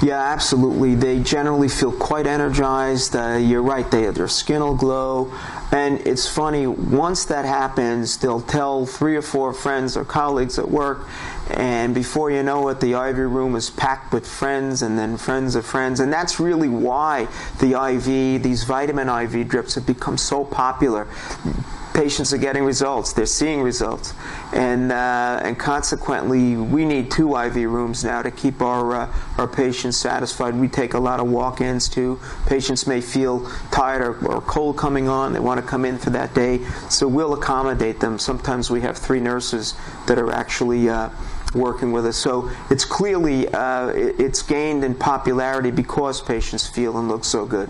[0.01, 0.95] Yeah, absolutely.
[0.95, 3.15] They generally feel quite energized.
[3.15, 5.33] Uh, you're right, they, their skin will glow.
[5.71, 10.69] And it's funny, once that happens, they'll tell three or four friends or colleagues at
[10.69, 11.07] work,
[11.57, 15.55] and before you know it, the IV room is packed with friends and then friends
[15.55, 15.99] of friends.
[15.99, 17.27] And that's really why
[17.59, 21.07] the IV, these vitamin IV drips, have become so popular
[21.93, 23.13] patients are getting results.
[23.13, 24.13] They're seeing results,
[24.53, 29.47] and uh, and consequently, we need two IV rooms now to keep our uh, our
[29.47, 30.55] patients satisfied.
[30.55, 32.19] We take a lot of walk-ins too.
[32.47, 35.33] Patients may feel tired or, or, cold coming on.
[35.33, 38.19] They want to come in for that day, so we'll accommodate them.
[38.19, 39.75] Sometimes we have three nurses
[40.07, 40.89] that are actually.
[40.89, 41.09] Uh,
[41.53, 42.17] working with us.
[42.17, 47.69] So it's clearly uh, it's gained in popularity because patients feel and look so good.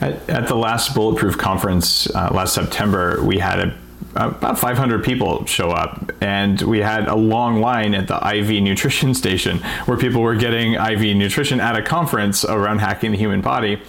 [0.00, 3.78] At, at the last Bulletproof conference uh, last September, we had a
[4.18, 8.62] Uh, about 500 people show up, and we had a long line at the IV
[8.62, 13.40] nutrition station where people were getting IV nutrition at a conference around hacking the human
[13.40, 13.80] body.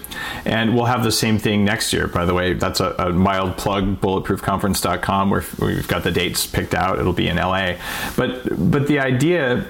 [0.44, 2.52] And we'll have the same thing next year, by the way.
[2.52, 7.00] That's a, a mild plug, bulletproofconference.com, where we've got the dates picked out.
[7.00, 7.74] It'll be in LA.
[8.16, 9.66] But, but the idea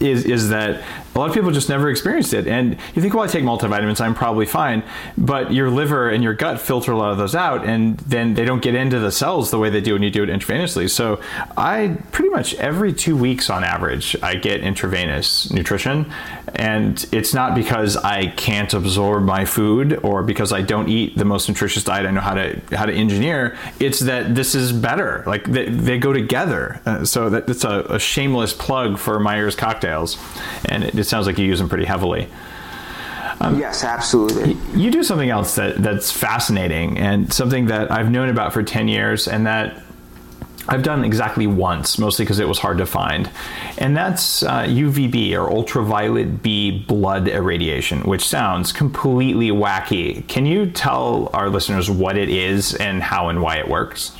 [0.00, 0.82] is, is that
[1.16, 2.46] a lot of people just never experienced it.
[2.46, 4.82] And you think, well, I take multivitamins, I'm probably fine.
[5.16, 8.44] But your liver and your gut filter a lot of those out, and then they
[8.44, 10.90] don't get into the cells the way they do when you do it intravenously.
[10.90, 11.20] So
[11.56, 16.12] I pretty much every two weeks on average, I get intravenous nutrition.
[16.54, 21.24] And it's not because I can't absorb my food or because I don't eat the
[21.24, 23.56] most nutritious diet I know how to how to engineer.
[23.80, 25.24] It's that this is better.
[25.26, 26.80] Like they, they go together.
[26.84, 30.16] Uh, so that it's a, a, shameless plug for Myers cocktails.
[30.66, 32.28] And it, it sounds like you use them pretty heavily.
[33.40, 34.56] Um, yes, absolutely.
[34.74, 38.88] You do something else that, that's fascinating and something that I've known about for 10
[38.88, 39.82] years and that
[40.68, 43.30] I've done exactly once, mostly because it was hard to find.
[43.78, 50.26] And that's uh, UVB or ultraviolet B blood irradiation, which sounds completely wacky.
[50.26, 54.12] Can you tell our listeners what it is and how and why it works?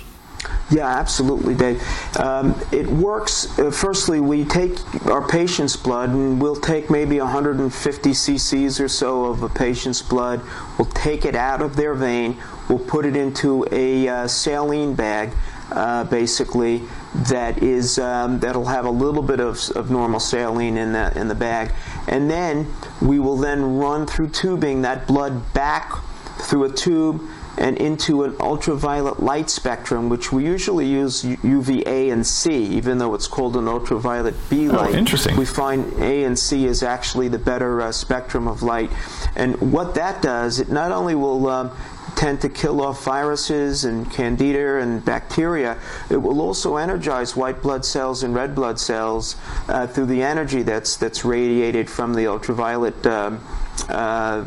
[0.71, 1.83] Yeah, absolutely, Dave.
[2.19, 3.59] Um, it works.
[3.59, 9.27] Uh, firstly, we take our patient's blood, and we'll take maybe 150 cc's or so
[9.27, 10.41] of a patient's blood.
[10.79, 12.37] We'll take it out of their vein.
[12.69, 15.33] We'll put it into a uh, saline bag,
[15.71, 16.83] uh, basically
[17.15, 21.29] that is um, that'll have a little bit of, of normal saline in the in
[21.29, 21.73] the bag,
[22.09, 22.67] and then
[23.01, 25.93] we will then run through tubing that blood back
[26.39, 27.23] through a tube
[27.59, 33.15] and into an ultraviolet light spectrum, which we usually use UVA and C, even though
[33.15, 34.95] it's called an ultraviolet B oh, light.
[34.95, 35.37] Oh, interesting.
[35.37, 38.91] We find A and C is actually the better uh, spectrum of light.
[39.37, 41.71] And what that does, it not only will um,
[42.17, 45.79] tend to kill off viruses and candida and bacteria.
[46.11, 49.37] It will also energize white blood cells and red blood cells
[49.69, 53.07] uh, through the energy that's that's radiated from the ultraviolet.
[53.07, 53.41] Um,
[53.89, 54.45] uh,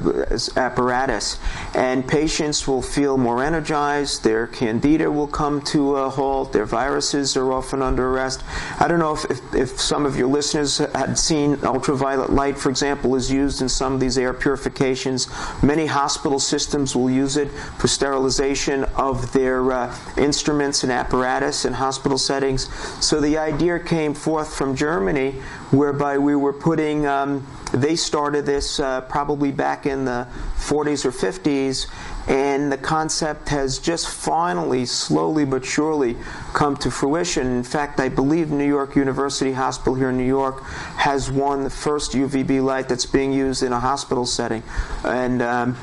[0.55, 1.39] apparatus.
[1.75, 7.37] And patients will feel more energized, their candida will come to a halt, their viruses
[7.37, 8.43] are often under arrest.
[8.79, 12.69] I don't know if, if, if, some of your listeners had seen ultraviolet light, for
[12.69, 15.27] example, is used in some of these air purifications.
[15.63, 21.73] Many hospital systems will use it for sterilization of their uh, instruments and apparatus in
[21.73, 22.73] hospital settings.
[23.03, 25.31] So the idea came forth from Germany
[25.71, 31.11] whereby we were putting um, they started this uh, probably back in the 40s or
[31.11, 31.87] 50s,
[32.29, 36.15] and the concept has just finally, slowly but surely,
[36.53, 37.45] come to fruition.
[37.47, 40.63] In fact, I believe New York University Hospital here in New York
[40.95, 44.63] has won the first UVB light that's being used in a hospital setting,
[45.03, 45.41] and.
[45.41, 45.75] Um,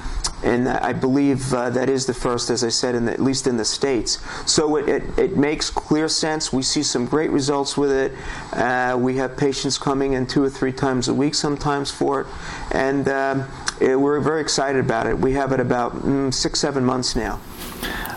[0.45, 3.57] and I believe uh, that is the first, as I said, the, at least in
[3.57, 4.19] the states.
[4.51, 6.53] So it, it, it, makes clear sense.
[6.53, 8.13] We see some great results with it.
[8.53, 12.27] Uh, we have patients coming in two or three times a week sometimes for it,
[12.73, 13.49] and um,
[13.81, 15.19] it, we're very excited about it.
[15.19, 17.41] We have it about mm, six, seven months now.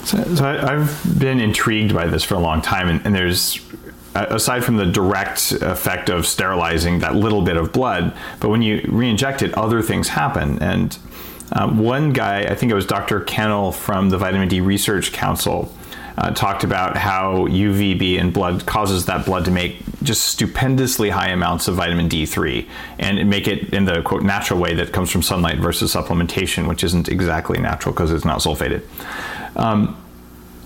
[0.04, 3.60] So, so I, have been intrigued by this for a long time, and, and there's
[4.16, 8.86] aside from the direct effect of sterilizing that little bit of blood, but when you
[8.90, 10.62] re-inject it, other things happen.
[10.62, 10.98] And
[11.52, 13.22] um, one guy, I think it was Dr.
[13.22, 15.74] Cannell from the Vitamin D Research Council,
[16.18, 21.30] uh, talked about how UVB in blood causes that blood to make just stupendously high
[21.30, 22.68] amounts of vitamin D3
[23.00, 26.84] and make it in the quote natural way that comes from sunlight versus supplementation, which
[26.84, 28.84] isn't exactly natural because it's not sulfated.
[29.56, 29.96] Um,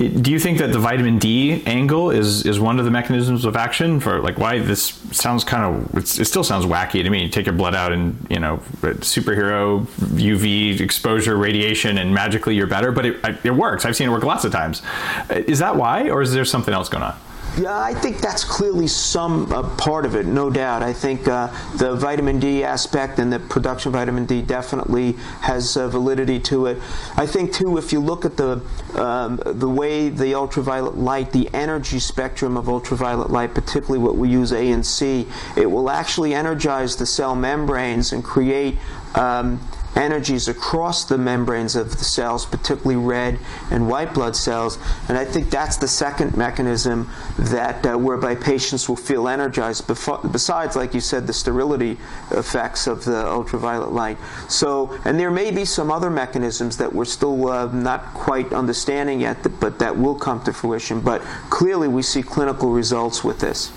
[0.10, 3.56] do you think that the vitamin D angle is is one of the mechanisms of
[3.56, 7.24] action for like why this sounds kind of it still sounds wacky to me?
[7.24, 12.68] You take your blood out and you know superhero UV exposure radiation and magically you're
[12.68, 13.86] better, but it, it works.
[13.86, 14.82] I've seen it work lots of times.
[15.30, 17.16] Is that why, or is there something else going on?
[17.56, 20.82] Yeah, I think that's clearly some uh, part of it, no doubt.
[20.82, 25.12] I think uh, the vitamin D aspect and the production of vitamin D definitely
[25.42, 26.80] has uh, validity to it.
[27.16, 28.60] I think too, if you look at the
[28.96, 34.30] um, the way the ultraviolet light, the energy spectrum of ultraviolet light, particularly what we
[34.30, 38.80] use A and C, it will actually energize the cell membranes and create
[39.14, 39.60] um,
[39.96, 43.40] energies across the membranes of the cells, particularly red
[43.72, 44.78] and white blood cells.
[45.08, 50.76] And I think that's the second mechanism that uh, whereby patients will feel energized, besides,
[50.76, 51.98] like you said, the sterility
[52.32, 54.18] effects of the ultraviolet light.
[54.50, 59.22] So, and there may be some other mechanisms that we're still uh, not quite understanding
[59.22, 61.00] yet, but that will come to fruition.
[61.02, 63.70] But clearly, we see clinical results with this.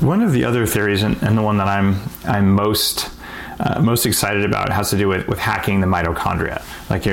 [0.00, 3.10] One of the other theories, and, and the one that I'm I'm most
[3.62, 6.62] uh, most excited about has to do with, with hacking the mitochondria.
[6.90, 7.06] Like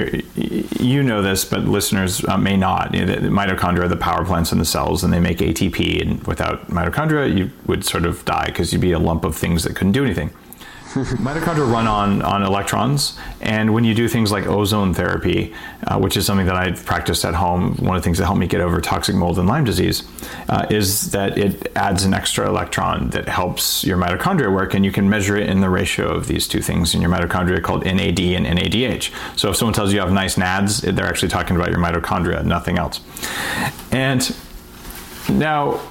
[0.82, 2.94] you know this, but listeners uh, may not.
[2.94, 5.38] You know, the, the mitochondria are the power plants in the cells, and they make
[5.38, 6.02] ATP.
[6.02, 9.64] And without mitochondria, you would sort of die because you'd be a lump of things
[9.64, 10.32] that couldn't do anything.
[11.20, 15.54] Mitochondria run on, on electrons, and when you do things like ozone therapy,
[15.86, 18.40] uh, which is something that I've practiced at home, one of the things that helped
[18.40, 20.02] me get over toxic mold and Lyme disease
[20.48, 24.92] uh, is that it adds an extra electron that helps your mitochondria work, and you
[24.92, 28.20] can measure it in the ratio of these two things in your mitochondria called NAD
[28.20, 29.12] and NADH.
[29.38, 32.44] So if someone tells you you have nice NADs, they're actually talking about your mitochondria,
[32.44, 33.00] nothing else.
[33.92, 34.36] And
[35.30, 35.82] now,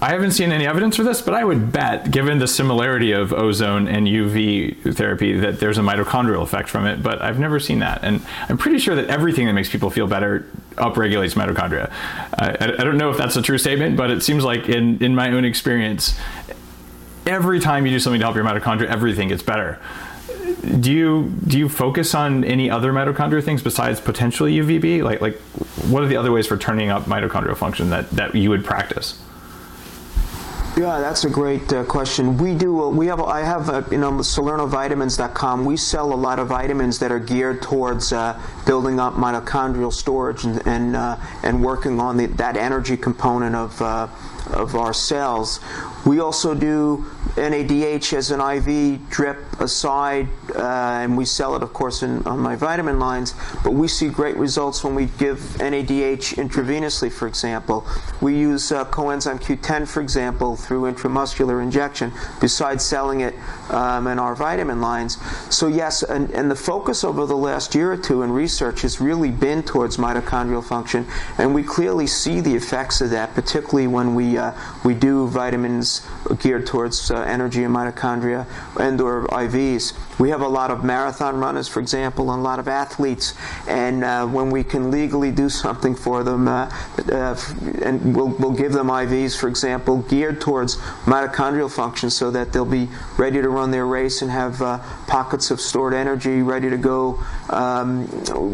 [0.00, 3.32] I haven't seen any evidence for this, but I would bet, given the similarity of
[3.32, 7.02] ozone and UV therapy, that there's a mitochondrial effect from it.
[7.02, 10.06] But I've never seen that, and I'm pretty sure that everything that makes people feel
[10.06, 10.46] better
[10.76, 11.90] upregulates mitochondria.
[12.38, 15.16] I, I, don't know if that's a true statement, but it seems like in in
[15.16, 16.16] my own experience,
[17.26, 19.80] every time you do something to help your mitochondria, everything gets better.
[20.80, 25.02] Do you do you focus on any other mitochondria things besides potentially UVB?
[25.02, 25.40] Like like
[25.90, 29.20] what are the other ways for turning up mitochondrial function that that you would practice?
[30.78, 32.38] Yeah, that's a great uh, question.
[32.38, 32.84] We do.
[32.84, 33.20] Uh, we have.
[33.20, 33.68] I have.
[33.68, 35.64] Uh, you know, SalernoVitamins.com.
[35.64, 40.44] We sell a lot of vitamins that are geared towards uh, building up mitochondrial storage
[40.44, 44.06] and and, uh, and working on the, that energy component of uh,
[44.52, 45.58] of our cells.
[46.08, 47.04] We also do
[47.36, 50.62] NADH as an IV drip aside, uh,
[51.02, 53.34] and we sell it, of course, in, on my vitamin lines.
[53.62, 57.86] But we see great results when we give NADH intravenously, for example.
[58.22, 63.34] We use uh, coenzyme Q10, for example, through intramuscular injection, besides selling it
[63.68, 65.18] um, in our vitamin lines.
[65.54, 68.98] So, yes, and, and the focus over the last year or two in research has
[68.98, 71.06] really been towards mitochondrial function,
[71.36, 74.52] and we clearly see the effects of that, particularly when we, uh,
[74.84, 75.97] we do vitamins
[76.40, 78.46] geared towards uh, energy and mitochondria
[78.78, 79.94] and or IVs.
[80.18, 83.34] We have a lot of marathon runners, for example, and a lot of athletes.
[83.68, 86.70] And uh, when we can legally do something for them, uh,
[87.12, 87.36] uh,
[87.82, 90.76] and we'll, we'll give them IVs, for example, geared towards
[91.06, 95.50] mitochondrial function so that they'll be ready to run their race and have uh, pockets
[95.50, 98.08] of stored energy ready to go um,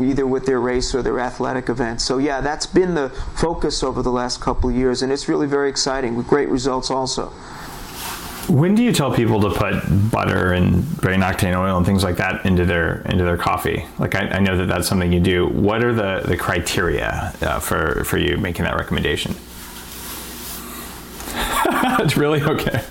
[0.04, 2.00] either with their race or their athletic event.
[2.00, 5.46] So, yeah, that's been the focus over the last couple of years, and it's really
[5.46, 7.23] very exciting with great results also.
[8.48, 12.16] When do you tell people to put butter and brain octane oil and things like
[12.18, 13.86] that into their into their coffee?
[13.98, 15.48] Like I, I know that that's something you do.
[15.48, 19.34] What are the the criteria uh, for for you making that recommendation?
[22.00, 22.84] it's really okay.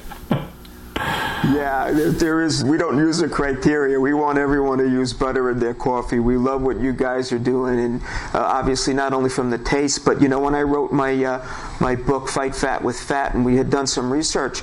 [1.45, 2.63] Yeah, there is.
[2.63, 3.99] We don't use a criteria.
[3.99, 6.19] We want everyone to use butter in their coffee.
[6.19, 8.01] We love what you guys are doing, and
[8.33, 11.45] uh, obviously not only from the taste, but you know, when I wrote my uh,
[11.81, 14.61] my book, Fight Fat with Fat, and we had done some research,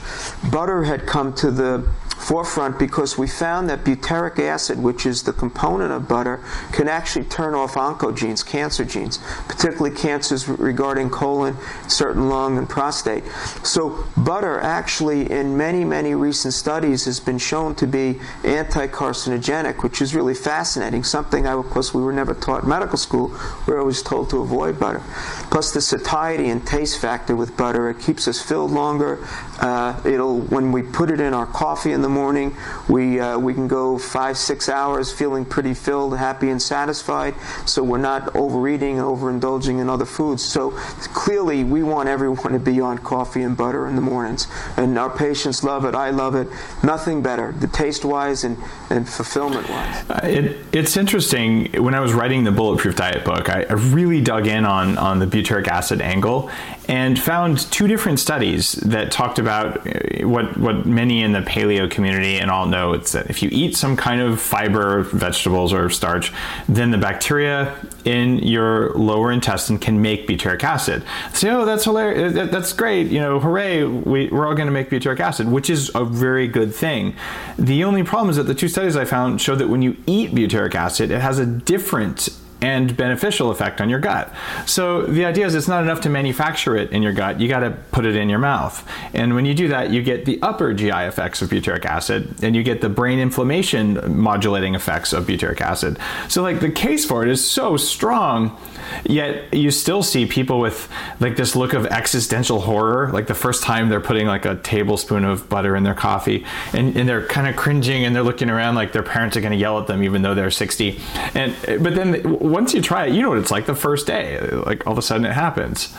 [0.51, 1.87] butter had come to the
[2.21, 6.43] forefront because we found that butyric acid, which is the component of butter,
[6.73, 9.19] can actually turn off oncogenes, cancer genes,
[9.49, 11.57] particularly cancers regarding colon,
[11.89, 13.25] certain lung, and prostate.
[13.65, 19.83] So, butter actually, in many, many recent studies, has been shown to be anti carcinogenic,
[19.83, 21.05] which is really fascinating.
[21.05, 23.29] Something, I, of course, we were never taught in medical school.
[23.67, 25.03] We are always told to avoid butter.
[25.51, 29.27] Plus, the satiety and taste factor with butter, it keeps us filled longer.
[29.61, 32.57] Uh, it'll, when we put it in our coffee in the morning.
[32.89, 37.35] We, uh, we can go five, six hours feeling pretty filled, happy, and satisfied.
[37.67, 40.43] So we're not overeating overindulging in other foods.
[40.43, 40.71] So
[41.15, 44.47] clearly, we want everyone to be on coffee and butter in the mornings.
[44.77, 45.95] And our patients love it.
[45.95, 46.49] I love it.
[46.83, 48.57] Nothing better, the taste wise and,
[48.91, 50.11] and fulfillment wise.
[50.11, 51.71] Uh, it, it's interesting.
[51.83, 55.19] When I was writing the Bulletproof Diet book, I, I really dug in on, on
[55.19, 56.51] the butyric acid angle
[56.91, 61.89] and found two different studies that talked about uh, what what many in the paleo
[61.89, 62.95] community and all know.
[62.95, 66.33] It's that if you eat some kind of fiber, vegetables or starch,
[66.69, 71.05] then the bacteria in your lower intestine can make butyric acid.
[71.33, 72.33] Say, oh, that's hilarious.
[72.51, 73.07] That's great.
[73.07, 73.85] You know, hooray!
[73.85, 77.15] We, we're all going to make butyric acid, which is a very good thing.
[77.57, 80.33] The only problem is that the two studies I found showed that when you eat
[80.33, 82.31] butyric acid, it has a different
[82.63, 84.33] and beneficial effect on your gut.
[84.67, 87.61] So the idea is it's not enough to manufacture it in your gut, you got
[87.61, 88.87] to put it in your mouth.
[89.15, 92.55] And when you do that, you get the upper GI effects of butyric acid and
[92.55, 95.99] you get the brain inflammation modulating effects of butyric acid.
[96.29, 98.57] So like the case for it is so strong,
[99.05, 100.89] yet you still see people with
[101.21, 105.25] like this look of existential horror, like the first time they're putting like a tablespoon
[105.25, 108.75] of butter in their coffee and, and they're kind of cringing and they're looking around
[108.75, 111.01] like their parents are going to yell at them even though they're 60.
[111.35, 114.41] And but then once you try it, you know what it's like the first day.
[114.41, 115.95] Like all of a sudden it happens.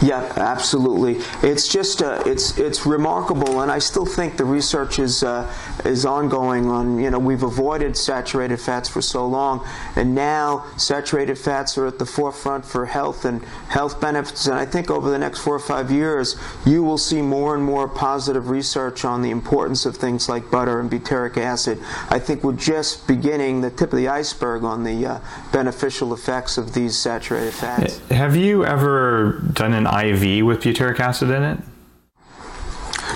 [0.00, 1.18] Yeah, absolutely.
[1.42, 5.52] It's just uh, it's it's remarkable, and I still think the research is uh,
[5.84, 6.68] is ongoing.
[6.70, 11.86] On you know we've avoided saturated fats for so long, and now saturated fats are
[11.86, 14.46] at the forefront for health and health benefits.
[14.46, 17.64] And I think over the next four or five years, you will see more and
[17.64, 21.82] more positive research on the importance of things like butter and butyric acid.
[22.08, 25.20] I think we're just beginning the tip of the iceberg on the uh,
[25.52, 27.98] beneficial effects of these saturated fats.
[28.10, 31.58] Have you ever done an IV with butyric acid in it?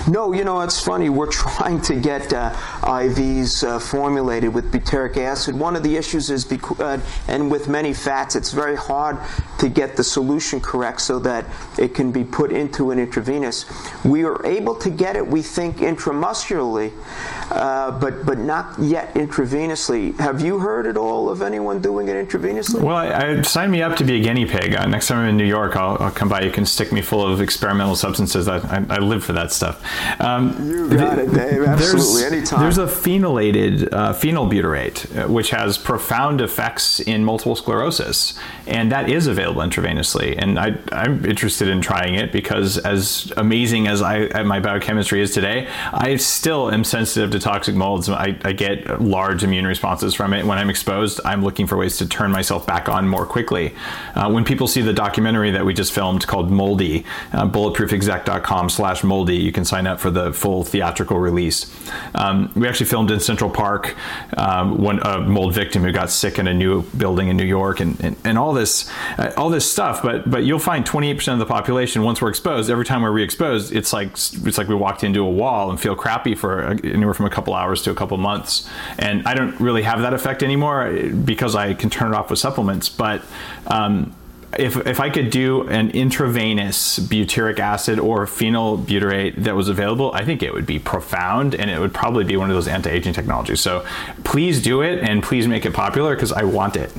[0.07, 1.09] No, you know, it's funny.
[1.09, 2.53] We're trying to get uh,
[2.83, 5.55] IVs uh, formulated with butyric acid.
[5.55, 9.17] One of the issues is, uh, and with many fats, it's very hard
[9.59, 11.45] to get the solution correct so that
[11.77, 13.65] it can be put into an intravenous.
[14.03, 16.91] We are able to get it, we think, intramuscularly,
[17.51, 20.17] uh, but but not yet intravenously.
[20.19, 22.81] Have you heard at all of anyone doing it intravenously?
[22.81, 24.75] Well, I, I signed me up to be a guinea pig.
[24.75, 26.41] Uh, next time I'm in New York, I'll, I'll, come by.
[26.41, 28.47] You can stick me full of experimental substances.
[28.47, 29.83] I, I, I live for that stuff.
[30.19, 31.63] Um, you got the, it, Dave.
[31.63, 32.72] Absolutely, anytime.
[32.73, 38.33] There's a phenylated uh, phenylbutyrate, uh, which has profound effects in multiple sclerosis,
[38.65, 40.33] and that is available intravenously.
[40.39, 45.35] And I, am interested in trying it because, as amazing as I my biochemistry is
[45.35, 48.09] today, I still am sensitive to toxic molds.
[48.09, 50.43] I, I get large immune responses from it.
[50.43, 53.75] When I'm exposed, I'm looking for ways to turn myself back on more quickly.
[54.15, 59.37] Uh, when people see the documentary that we just filmed called Moldy, uh, bulletproofexec.com/slash moldy,
[59.37, 61.71] you can sign up for the full theatrical release.
[62.15, 63.93] Um, we actually filmed in Central Park,
[64.37, 67.81] um, one a mold victim who got sick in a new building in New York,
[67.81, 70.01] and, and, and all this uh, all this stuff.
[70.01, 73.75] But but you'll find 28% of the population once we're exposed, every time we're re-exposed,
[73.75, 77.25] it's like it's like we walked into a wall and feel crappy for anywhere from
[77.25, 78.69] a couple hours to a couple months.
[78.97, 80.89] And I don't really have that effect anymore
[81.25, 82.87] because I can turn it off with supplements.
[82.87, 83.25] But
[83.67, 84.15] um,
[84.59, 90.25] if, if I could do an intravenous butyric acid or phenylbutyrate that was available, I
[90.25, 93.13] think it would be profound and it would probably be one of those anti aging
[93.13, 93.61] technologies.
[93.61, 93.85] So
[94.23, 96.91] please do it and please make it popular because I want it.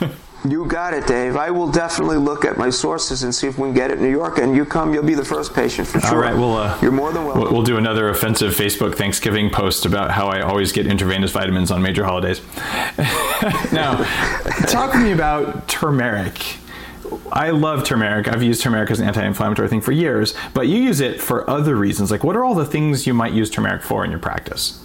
[0.48, 1.36] You got it, Dave.
[1.36, 4.04] I will definitely look at my sources and see if we can get it in
[4.04, 4.38] New York.
[4.38, 6.14] And you come, you'll be the first patient for sure.
[6.14, 7.52] All right, well, uh, you're more than welcome.
[7.52, 11.82] We'll do another offensive Facebook Thanksgiving post about how I always get intravenous vitamins on
[11.82, 12.40] major holidays.
[13.72, 14.02] now,
[14.66, 16.56] talk to me about turmeric.
[17.32, 18.28] I love turmeric.
[18.28, 21.76] I've used turmeric as an anti-inflammatory thing for years, but you use it for other
[21.76, 22.10] reasons.
[22.10, 24.84] Like, what are all the things you might use turmeric for in your practice?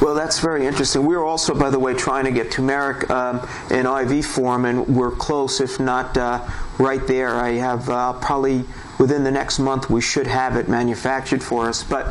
[0.00, 1.04] Well, that's very interesting.
[1.04, 5.10] We're also, by the way, trying to get turmeric um, in IV form, and we're
[5.10, 6.46] close, if not uh,
[6.78, 7.34] right there.
[7.34, 8.64] I have uh, probably
[8.98, 11.82] within the next month we should have it manufactured for us.
[11.82, 12.06] But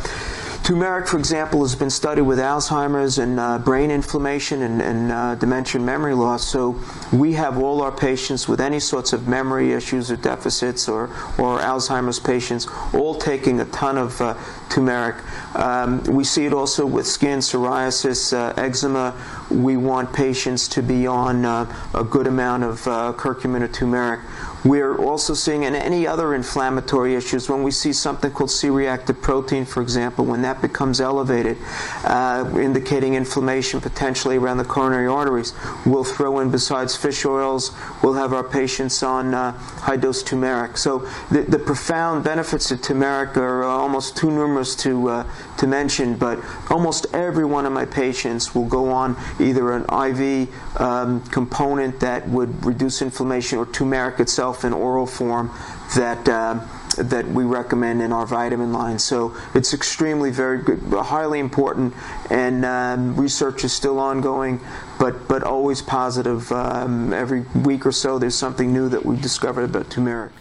[0.68, 5.34] Turmeric, for example, has been studied with Alzheimer's and uh, brain inflammation and, and uh,
[5.36, 6.46] dementia and memory loss.
[6.46, 6.78] So
[7.14, 11.06] we have all our patients with any sorts of memory issues or deficits or,
[11.38, 14.34] or Alzheimer's patients all taking a ton of uh,
[14.70, 15.16] turmeric.
[15.56, 19.16] Um, we see it also with skin, psoriasis, uh, eczema.
[19.50, 24.20] We want patients to be on uh, a good amount of uh, curcumin or turmeric.
[24.68, 29.66] We're also seeing in any other inflammatory issues when we see something called C-reactive protein,
[29.66, 31.58] for example, when that becomes elevated,
[32.04, 35.54] uh, indicating inflammation potentially around the coronary arteries,
[35.86, 37.72] we'll throw in besides fish oils,
[38.04, 40.78] we'll have our patients on uh, high-dose turmeric.
[40.78, 45.28] So the, the, profound benefits of turmeric are uh, almost too numerous to uh,
[45.58, 46.40] to mention, but
[46.70, 50.50] almost every one of my patients will go on either an IV
[50.80, 55.52] um, component that would reduce inflammation or turmeric itself in oral form
[55.96, 56.60] that uh,
[56.98, 59.00] that we recommend in our vitamin line.
[59.00, 61.94] So it's extremely very good, highly important,
[62.30, 64.60] and um, research is still ongoing,
[65.00, 66.52] but but always positive.
[66.52, 70.32] Um, every week or so, there's something new that we've discovered about turmeric.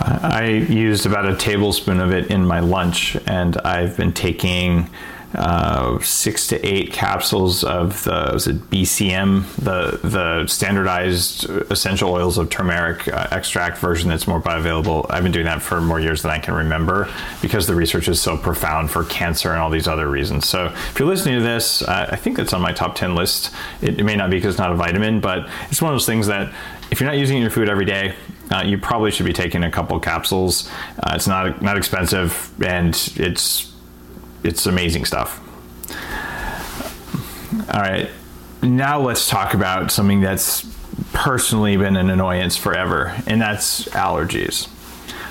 [0.00, 4.90] I used about a tablespoon of it in my lunch, and I've been taking
[5.34, 12.38] uh, six to eight capsules of the was it BCM, the the standardized essential oils
[12.38, 15.06] of turmeric uh, extract version that's more bioavailable.
[15.10, 18.20] I've been doing that for more years than I can remember because the research is
[18.20, 20.48] so profound for cancer and all these other reasons.
[20.48, 23.52] So if you're listening to this, uh, I think it's on my top ten list.
[23.82, 26.06] It, it may not be because it's not a vitamin, but it's one of those
[26.06, 26.52] things that
[26.90, 28.14] if you're not using your food every day,
[28.50, 30.70] uh, you probably should be taking a couple capsules.
[31.02, 33.72] Uh, it's not not expensive and it's
[34.42, 35.40] it's amazing stuff.
[37.72, 38.08] All right,
[38.62, 40.66] now let's talk about something that's
[41.12, 44.68] personally been an annoyance forever, and that's allergies.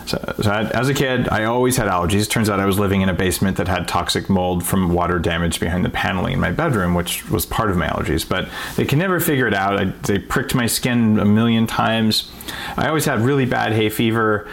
[0.05, 2.29] So, so I, as a kid, I always had allergies.
[2.29, 5.59] Turns out I was living in a basement that had toxic mold from water damage
[5.59, 8.27] behind the paneling in my bedroom, which was part of my allergies.
[8.27, 9.79] But they can never figure it out.
[9.79, 12.31] I, they pricked my skin a million times.
[12.77, 14.47] I always had really bad hay fever.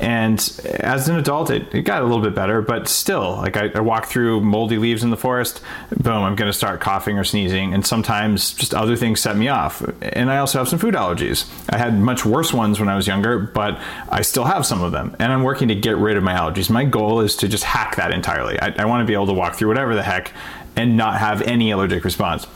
[0.00, 0.38] And
[0.80, 3.80] as an adult, it, it got a little bit better, but still, like I, I
[3.80, 5.60] walk through moldy leaves in the forest,
[5.94, 7.74] boom, I'm going to start coughing or sneezing.
[7.74, 9.82] And sometimes just other things set me off.
[10.00, 11.46] And I also have some food allergies.
[11.68, 13.78] I had much worse ones when I was younger, but
[14.08, 15.14] I still have some of them.
[15.18, 16.70] And I'm working to get rid of my allergies.
[16.70, 18.58] My goal is to just hack that entirely.
[18.58, 20.32] I, I want to be able to walk through whatever the heck
[20.76, 22.46] and not have any allergic response.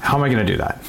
[0.00, 0.84] How am I going to do that?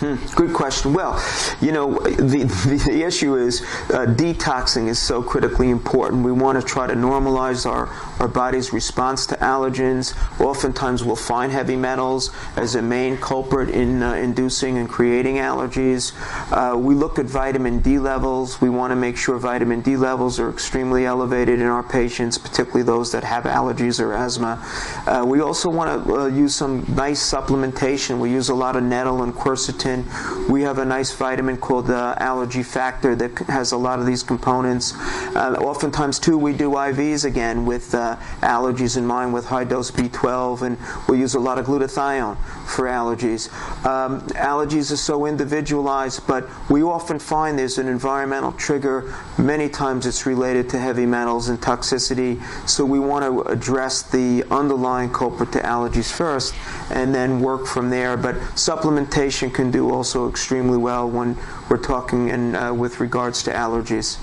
[0.00, 0.92] Hmm, good question.
[0.92, 1.20] Well,
[1.60, 2.44] you know, the,
[2.86, 6.24] the, issue is uh, detoxing is so critically important.
[6.24, 7.88] We want to try to normalize our,
[8.20, 10.14] our body's response to allergens.
[10.40, 16.12] Oftentimes, we'll find heavy metals as a main culprit in uh, inducing and creating allergies.
[16.52, 18.60] Uh, we look at vitamin D levels.
[18.60, 22.84] We want to make sure vitamin D levels are extremely elevated in our patients, particularly
[22.84, 24.64] those that have allergies or asthma.
[25.08, 28.20] Uh, we also want to uh, use some nice supplementation.
[28.20, 29.87] We use a lot of nettle and quercetin
[30.48, 34.22] we have a nice vitamin called the Allergy Factor that has a lot of these
[34.22, 34.94] components.
[35.34, 39.90] Uh, oftentimes, too, we do IVs again with uh, allergies in mind with high dose
[39.90, 40.78] B12, and
[41.08, 42.36] we use a lot of glutathione
[42.66, 43.52] for allergies.
[43.84, 49.14] Um, allergies are so individualized, but we often find there's an environmental trigger.
[49.38, 54.44] Many times it's related to heavy metals and toxicity, so we want to address the
[54.50, 56.54] underlying culprit to allergies first
[56.90, 58.16] and then work from there.
[58.16, 61.36] But supplementation can do do also extremely well when
[61.68, 64.18] we're talking in, uh, with regards to allergies.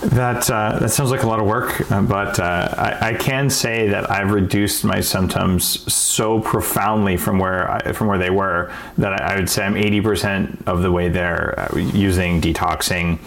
[0.00, 3.50] That uh, that sounds like a lot of work, uh, but uh, I, I, can
[3.50, 8.72] say that I've reduced my symptoms so profoundly from where I, from where they were
[8.96, 13.18] that I, I would say I'm 80% of the way there uh, using detoxing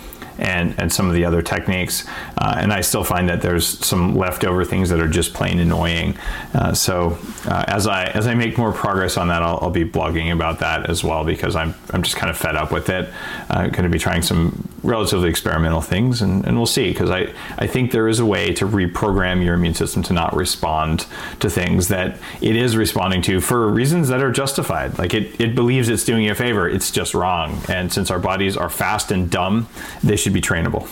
[0.43, 2.05] and, and some of the other techniques.
[2.37, 6.17] Uh, and I still find that there's some leftover things that are just plain annoying.
[6.53, 9.85] Uh, so uh, as I as I make more progress on that, I'll, I'll, be
[9.85, 13.11] blogging about that as well because I'm I'm just kind of fed up with it.
[13.49, 17.33] Uh, going to be trying some relatively experimental things, and, and we'll see because I
[17.57, 21.05] I think there is a way to reprogram your immune system to not respond
[21.39, 24.97] to things that it is responding to for reasons that are justified.
[24.99, 27.61] Like it it believes it's doing you a favor, it's just wrong.
[27.69, 29.67] And since our bodies are fast and dumb,
[30.03, 30.87] they should be trainable.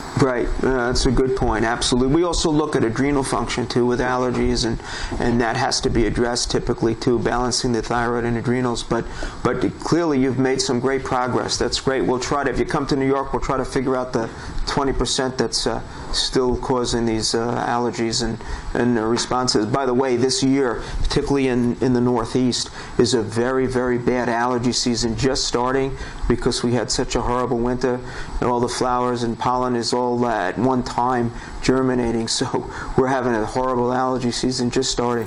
[0.18, 1.66] Right, uh, that's a good point.
[1.66, 2.14] Absolutely.
[2.14, 4.80] We also look at adrenal function too with allergies, and
[5.20, 8.82] and that has to be addressed typically too, balancing the thyroid and adrenals.
[8.82, 9.04] But
[9.44, 11.58] but clearly you've made some great progress.
[11.58, 12.00] That's great.
[12.00, 14.30] We'll try to if you come to New York, we'll try to figure out the
[14.66, 15.80] 20% that's uh,
[16.12, 18.38] still causing these uh, allergies and,
[18.74, 19.66] and responses.
[19.66, 24.28] By the way, this year, particularly in, in the Northeast, is a very, very bad
[24.28, 25.96] allergy season just starting
[26.28, 28.00] because we had such a horrible winter
[28.40, 32.28] and all the flowers and pollen is all at one time germinating.
[32.36, 35.26] So we're having a horrible allergy season just starting.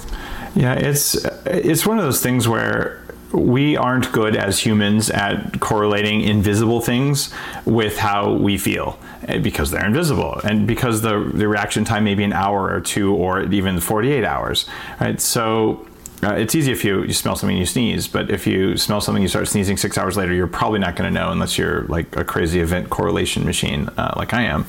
[0.54, 6.22] Yeah, it's it's one of those things where we aren't good as humans at correlating
[6.22, 7.34] invisible things
[7.66, 12.16] with how we feel eh, because they're invisible and because the, the reaction time may
[12.16, 14.66] be an hour or two or even 48 hours
[15.00, 15.88] right so
[16.24, 19.01] uh, it's easy if you, you smell something and you sneeze, but if you smell
[19.01, 21.84] something, you start sneezing six hours later, you're probably not going to know unless you're
[21.84, 24.65] like a crazy event correlation machine, uh, like I am.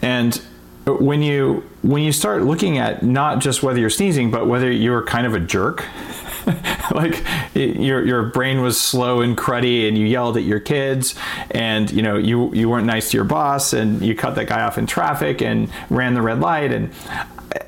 [0.00, 0.40] And
[0.86, 5.04] when you when you start looking at not just whether you're sneezing, but whether you're
[5.04, 5.86] kind of a jerk
[6.94, 7.24] like
[7.54, 11.14] your your brain was slow and cruddy and you yelled at your kids
[11.50, 14.62] and you know you you weren't nice to your boss and you cut that guy
[14.62, 16.92] off in traffic and ran the red light and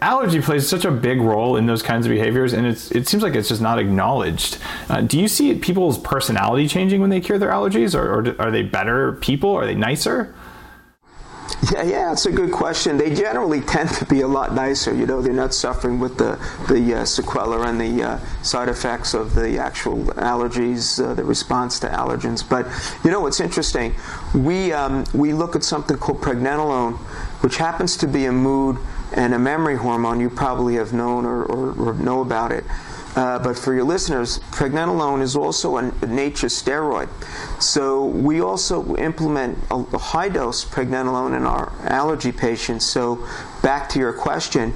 [0.01, 3.23] allergy plays such a big role in those kinds of behaviors and it's it seems
[3.23, 4.59] like it's just not acknowledged
[4.89, 8.51] uh, do you see people's personality changing when they cure their allergies or, or are
[8.51, 10.35] they better people are they nicer
[11.73, 12.97] Yeah, yeah, it's a good question.
[12.97, 14.95] They generally tend to be a lot nicer.
[14.95, 19.15] You know, they're not suffering with the the uh, sequela and the uh, side effects
[19.15, 22.43] of the actual allergies, uh, the response to allergens.
[22.49, 22.67] But
[23.05, 23.95] you know, what's interesting.
[24.35, 26.97] We um, we look at something called pregnenolone,
[27.43, 28.79] which happens to be a mood
[29.15, 30.21] and a memory hormone.
[30.21, 32.65] You probably have known or, or, or know about it.
[33.15, 37.11] Uh, but for your listeners, pregnenolone is also a, nature steroid.
[37.63, 42.87] So we also implement a, a high dose pregnenolone in our allergy patients.
[42.87, 43.27] So
[43.63, 44.73] back to your question,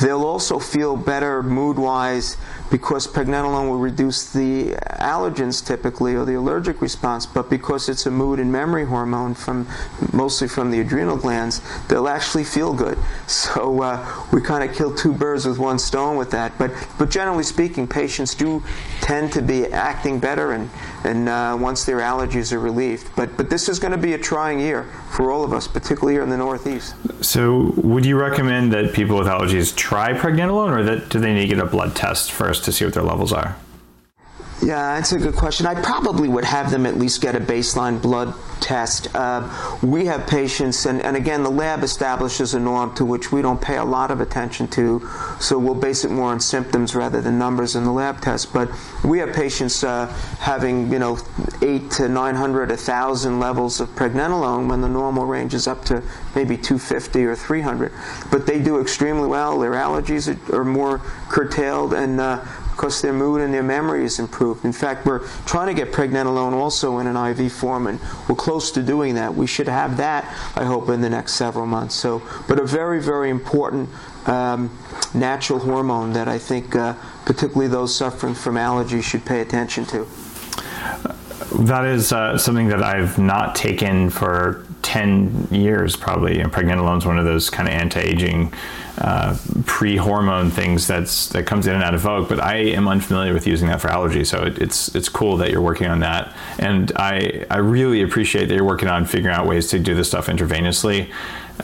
[0.00, 2.36] they'll also feel better mood wise
[2.70, 8.10] because pregnenolone will reduce the allergens typically or the allergic response, but because it's a
[8.10, 9.66] mood and memory hormone from
[10.12, 12.98] mostly from the adrenal glands, they'll actually feel good.
[13.26, 16.56] So uh, we kind of kill two birds with one stone with that.
[16.58, 18.62] But but generally speaking, patients do
[19.00, 20.70] tend to be acting better and
[21.02, 23.10] and uh, once their allergies are relieved.
[23.16, 26.14] But but this is going to be a trying year for all of us, particularly
[26.14, 26.94] here in the Northeast.
[27.20, 31.48] So would you recommend that people with allergies try pregnenolone, or that do they need
[31.48, 33.56] to get a blood test first to see what their levels are?
[34.62, 35.64] Yeah, that's a good question.
[35.66, 39.08] I probably would have them at least get a baseline blood test.
[39.14, 39.48] Uh,
[39.82, 43.60] we have patients, and, and again, the lab establishes a norm to which we don't
[43.60, 45.08] pay a lot of attention to,
[45.40, 48.52] so we'll base it more on symptoms rather than numbers in the lab test.
[48.52, 48.70] But
[49.02, 50.06] we have patients uh,
[50.40, 51.18] having, you know,
[51.62, 56.02] eight to 900, 1,000 levels of pregnenolone when the normal range is up to
[56.34, 57.92] maybe 250 or 300.
[58.30, 59.58] But they do extremely well.
[59.58, 60.98] Their allergies are, are more
[61.30, 62.44] curtailed, and uh,
[62.80, 64.64] because their mood and their memory is improved.
[64.64, 68.70] In fact, we're trying to get pregnenolone also in an IV form, and we're close
[68.70, 69.34] to doing that.
[69.34, 70.24] We should have that,
[70.56, 71.94] I hope, in the next several months.
[71.94, 73.90] So, but a very, very important
[74.24, 74.74] um,
[75.12, 76.94] natural hormone that I think, uh,
[77.26, 80.06] particularly those suffering from allergies, should pay attention to.
[81.58, 86.40] That is uh, something that I've not taken for 10 years probably.
[86.40, 88.52] And pregnenolone is one of those kind of anti-aging
[88.98, 93.32] uh, pre-hormone things that's that comes in and out of vogue but i am unfamiliar
[93.32, 96.34] with using that for allergy so it, it's it's cool that you're working on that.
[96.58, 100.08] And i i really appreciate that you're working on figuring out ways to do this
[100.08, 101.10] stuff intravenously.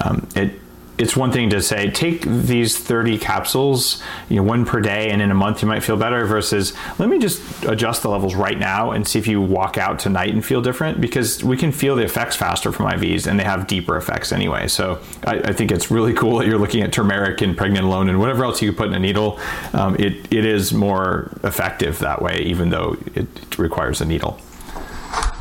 [0.01, 0.53] Um, it
[0.99, 5.20] it's one thing to say take these 30 capsules you know one per day and
[5.20, 8.59] in a month you might feel better versus let me just adjust the levels right
[8.59, 11.97] now and see if you walk out tonight and feel different because we can feel
[11.97, 14.66] the effects faster from ivs and they have deeper effects anyway.
[14.68, 18.18] So i, I think it's really cool that you're looking at turmeric and pregnenolone and
[18.18, 19.38] whatever else you put in a needle
[19.72, 24.40] um, it, it is more effective that way even though it requires a needle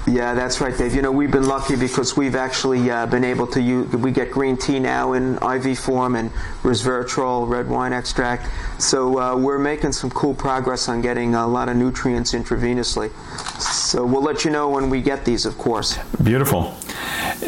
[0.07, 0.93] yeah, that's right, Dave.
[0.93, 4.29] You know, we've been lucky because we've actually uh, been able to use, we get
[4.29, 6.29] green tea now in IV form and
[6.61, 8.47] resveratrol, red wine extract.
[8.79, 13.11] So uh, we're making some cool progress on getting a lot of nutrients intravenously.
[13.59, 15.97] So we'll let you know when we get these, of course.
[16.23, 16.75] Beautiful.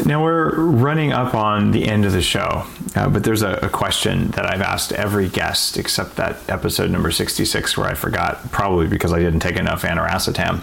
[0.04, 2.64] Now we're running up on the end of the show,
[2.96, 7.10] uh, but there's a, a, question that I've asked every guest except that episode number
[7.10, 10.62] 66 where I forgot, probably because I didn't take enough aniracetam.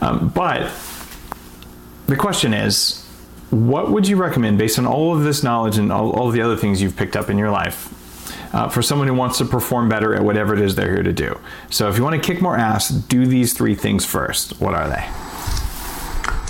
[0.00, 0.70] Um, but
[2.10, 3.06] the question is
[3.50, 6.42] what would you recommend based on all of this knowledge and all, all of the
[6.42, 7.94] other things you've picked up in your life
[8.54, 11.12] uh, for someone who wants to perform better at whatever it is they're here to
[11.12, 11.38] do?
[11.70, 14.60] So if you want to kick more ass do these three things first.
[14.60, 15.29] What are they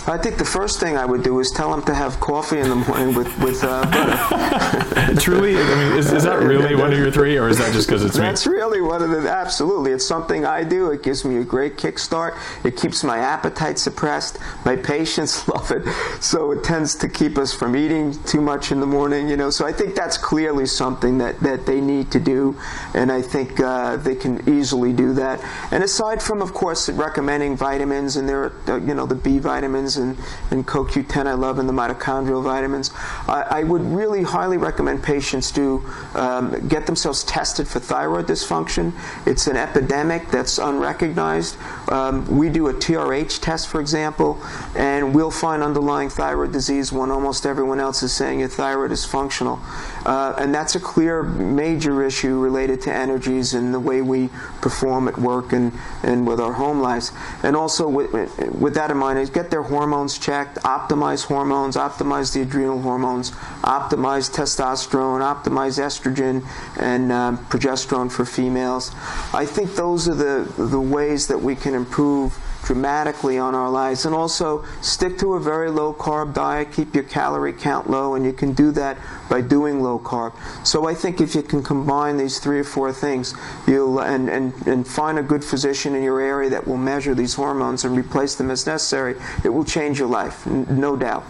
[0.06, 2.68] I think the first thing I would do is tell them to have coffee in
[2.68, 5.20] the morning with with uh, butter.
[5.20, 7.86] Truly, I mean, is, is, that really one of your three, or is that just
[7.86, 8.22] because it's me?
[8.22, 9.30] That's really one of the.
[9.30, 10.90] Absolutely, it's something I do.
[10.90, 12.38] It gives me a great kickstart.
[12.64, 14.38] It keeps my appetite suppressed.
[14.64, 15.86] My patients love it,
[16.20, 19.28] so it tends to keep us from eating too much in the morning.
[19.28, 22.58] You know, so I think that's clearly something that that they need to do,
[22.94, 25.44] and I think uh, they can easily do that.
[25.70, 29.89] And aside from, of course, recommending vitamins, and there, uh, you know, the B vitamins
[29.96, 30.16] and,
[30.50, 32.90] and CoQ10 I love and the mitochondrial vitamins.
[33.28, 35.84] I, I would really highly recommend patients do
[36.14, 38.92] um, get themselves tested for thyroid dysfunction.
[39.26, 41.56] It's an epidemic that's unrecognized.
[41.90, 44.40] Um, we do a TRH test, for example,
[44.76, 49.04] and we'll find underlying thyroid disease when almost everyone else is saying your thyroid is
[49.04, 49.60] functional.
[50.06, 54.28] Uh, and that's a clear major issue related to energies and the way we
[54.60, 55.72] perform at work and,
[56.02, 57.12] and with our home lives.
[57.42, 58.12] And also, with,
[58.54, 59.79] with that in mind, is get their hormones
[60.18, 66.44] checked, optimize hormones, optimize the adrenal hormones, optimize testosterone, optimize estrogen
[66.78, 68.92] and um, progesterone for females.
[69.34, 74.04] I think those are the, the ways that we can improve dramatically on our lives.
[74.04, 78.24] And also stick to a very low carb diet, keep your calorie count low, and
[78.24, 78.96] you can do that
[79.28, 80.34] by doing low carb.
[80.66, 83.34] So I think if you can combine these three or four things,
[83.66, 87.34] you'll and, and, and find a good physician in your area that will measure these
[87.34, 91.24] hormones and replace them as necessary, it will change your life, no doubt.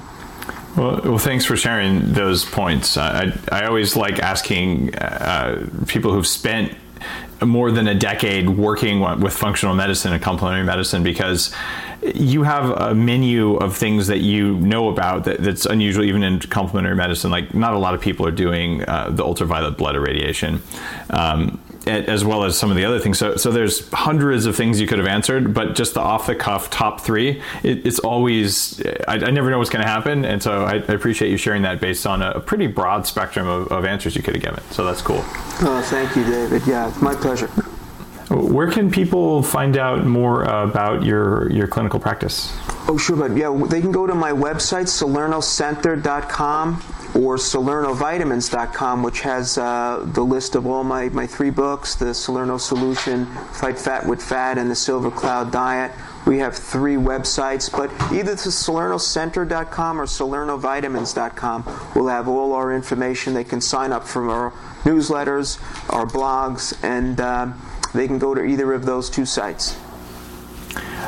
[0.77, 2.97] Well, well, thanks for sharing those points.
[2.97, 6.77] I, I always like asking uh, people who've spent
[7.45, 11.55] more than a decade working with functional medicine and complementary medicine because
[12.15, 16.39] you have a menu of things that you know about that, that's unusual even in
[16.41, 17.31] complementary medicine.
[17.31, 20.63] Like not a lot of people are doing uh, the ultraviolet blood irradiation.
[21.11, 23.19] Um, as well as some of the other things.
[23.19, 26.35] So, so there's hundreds of things you could have answered, but just the off the
[26.35, 30.25] cuff top three, it, it's always, I, I, never know what's going to happen.
[30.25, 33.69] And so I, I, appreciate you sharing that based on a, pretty broad spectrum of,
[33.69, 34.63] of, answers you could have given.
[34.71, 35.23] So that's cool.
[35.63, 36.67] Oh, thank you, David.
[36.67, 37.51] Yeah, it's my pleasure.
[38.31, 42.57] Where can people find out more about your, your clinical practice?
[42.87, 46.75] Oh, sure, but yeah, they can go to my website, salernocenter.com
[47.17, 52.57] or salernovitamins.com, which has uh, the list of all my, my three books the Salerno
[52.57, 55.91] Solution, Fight Fat with Fat, and the Silver Cloud Diet.
[56.25, 61.65] We have three websites, but either to salernocenter.com or salernovitamins.com
[61.97, 63.35] will have all our information.
[63.35, 64.51] They can sign up for our
[64.85, 65.61] newsletters,
[65.93, 67.53] our blogs, and uh,
[67.95, 69.77] they can go to either of those two sites.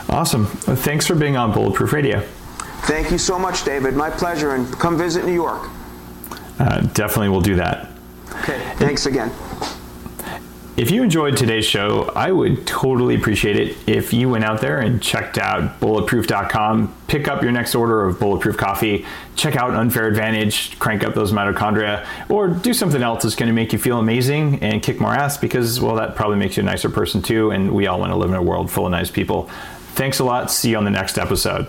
[0.08, 0.46] Awesome.
[0.46, 2.20] Thanks for being on Bulletproof Radio.
[2.82, 3.94] Thank you so much, David.
[3.94, 4.54] My pleasure.
[4.54, 5.68] And come visit New York.
[6.58, 7.90] Uh, definitely will do that.
[8.42, 8.60] Okay.
[8.76, 9.30] Thanks again.
[10.82, 14.80] If you enjoyed today's show, I would totally appreciate it if you went out there
[14.80, 19.06] and checked out bulletproof.com, pick up your next order of bulletproof coffee,
[19.36, 23.52] check out Unfair Advantage, crank up those mitochondria, or do something else that's going to
[23.52, 26.66] make you feel amazing and kick more ass because, well, that probably makes you a
[26.66, 27.52] nicer person too.
[27.52, 29.44] And we all want to live in a world full of nice people.
[29.94, 30.50] Thanks a lot.
[30.50, 31.68] See you on the next episode.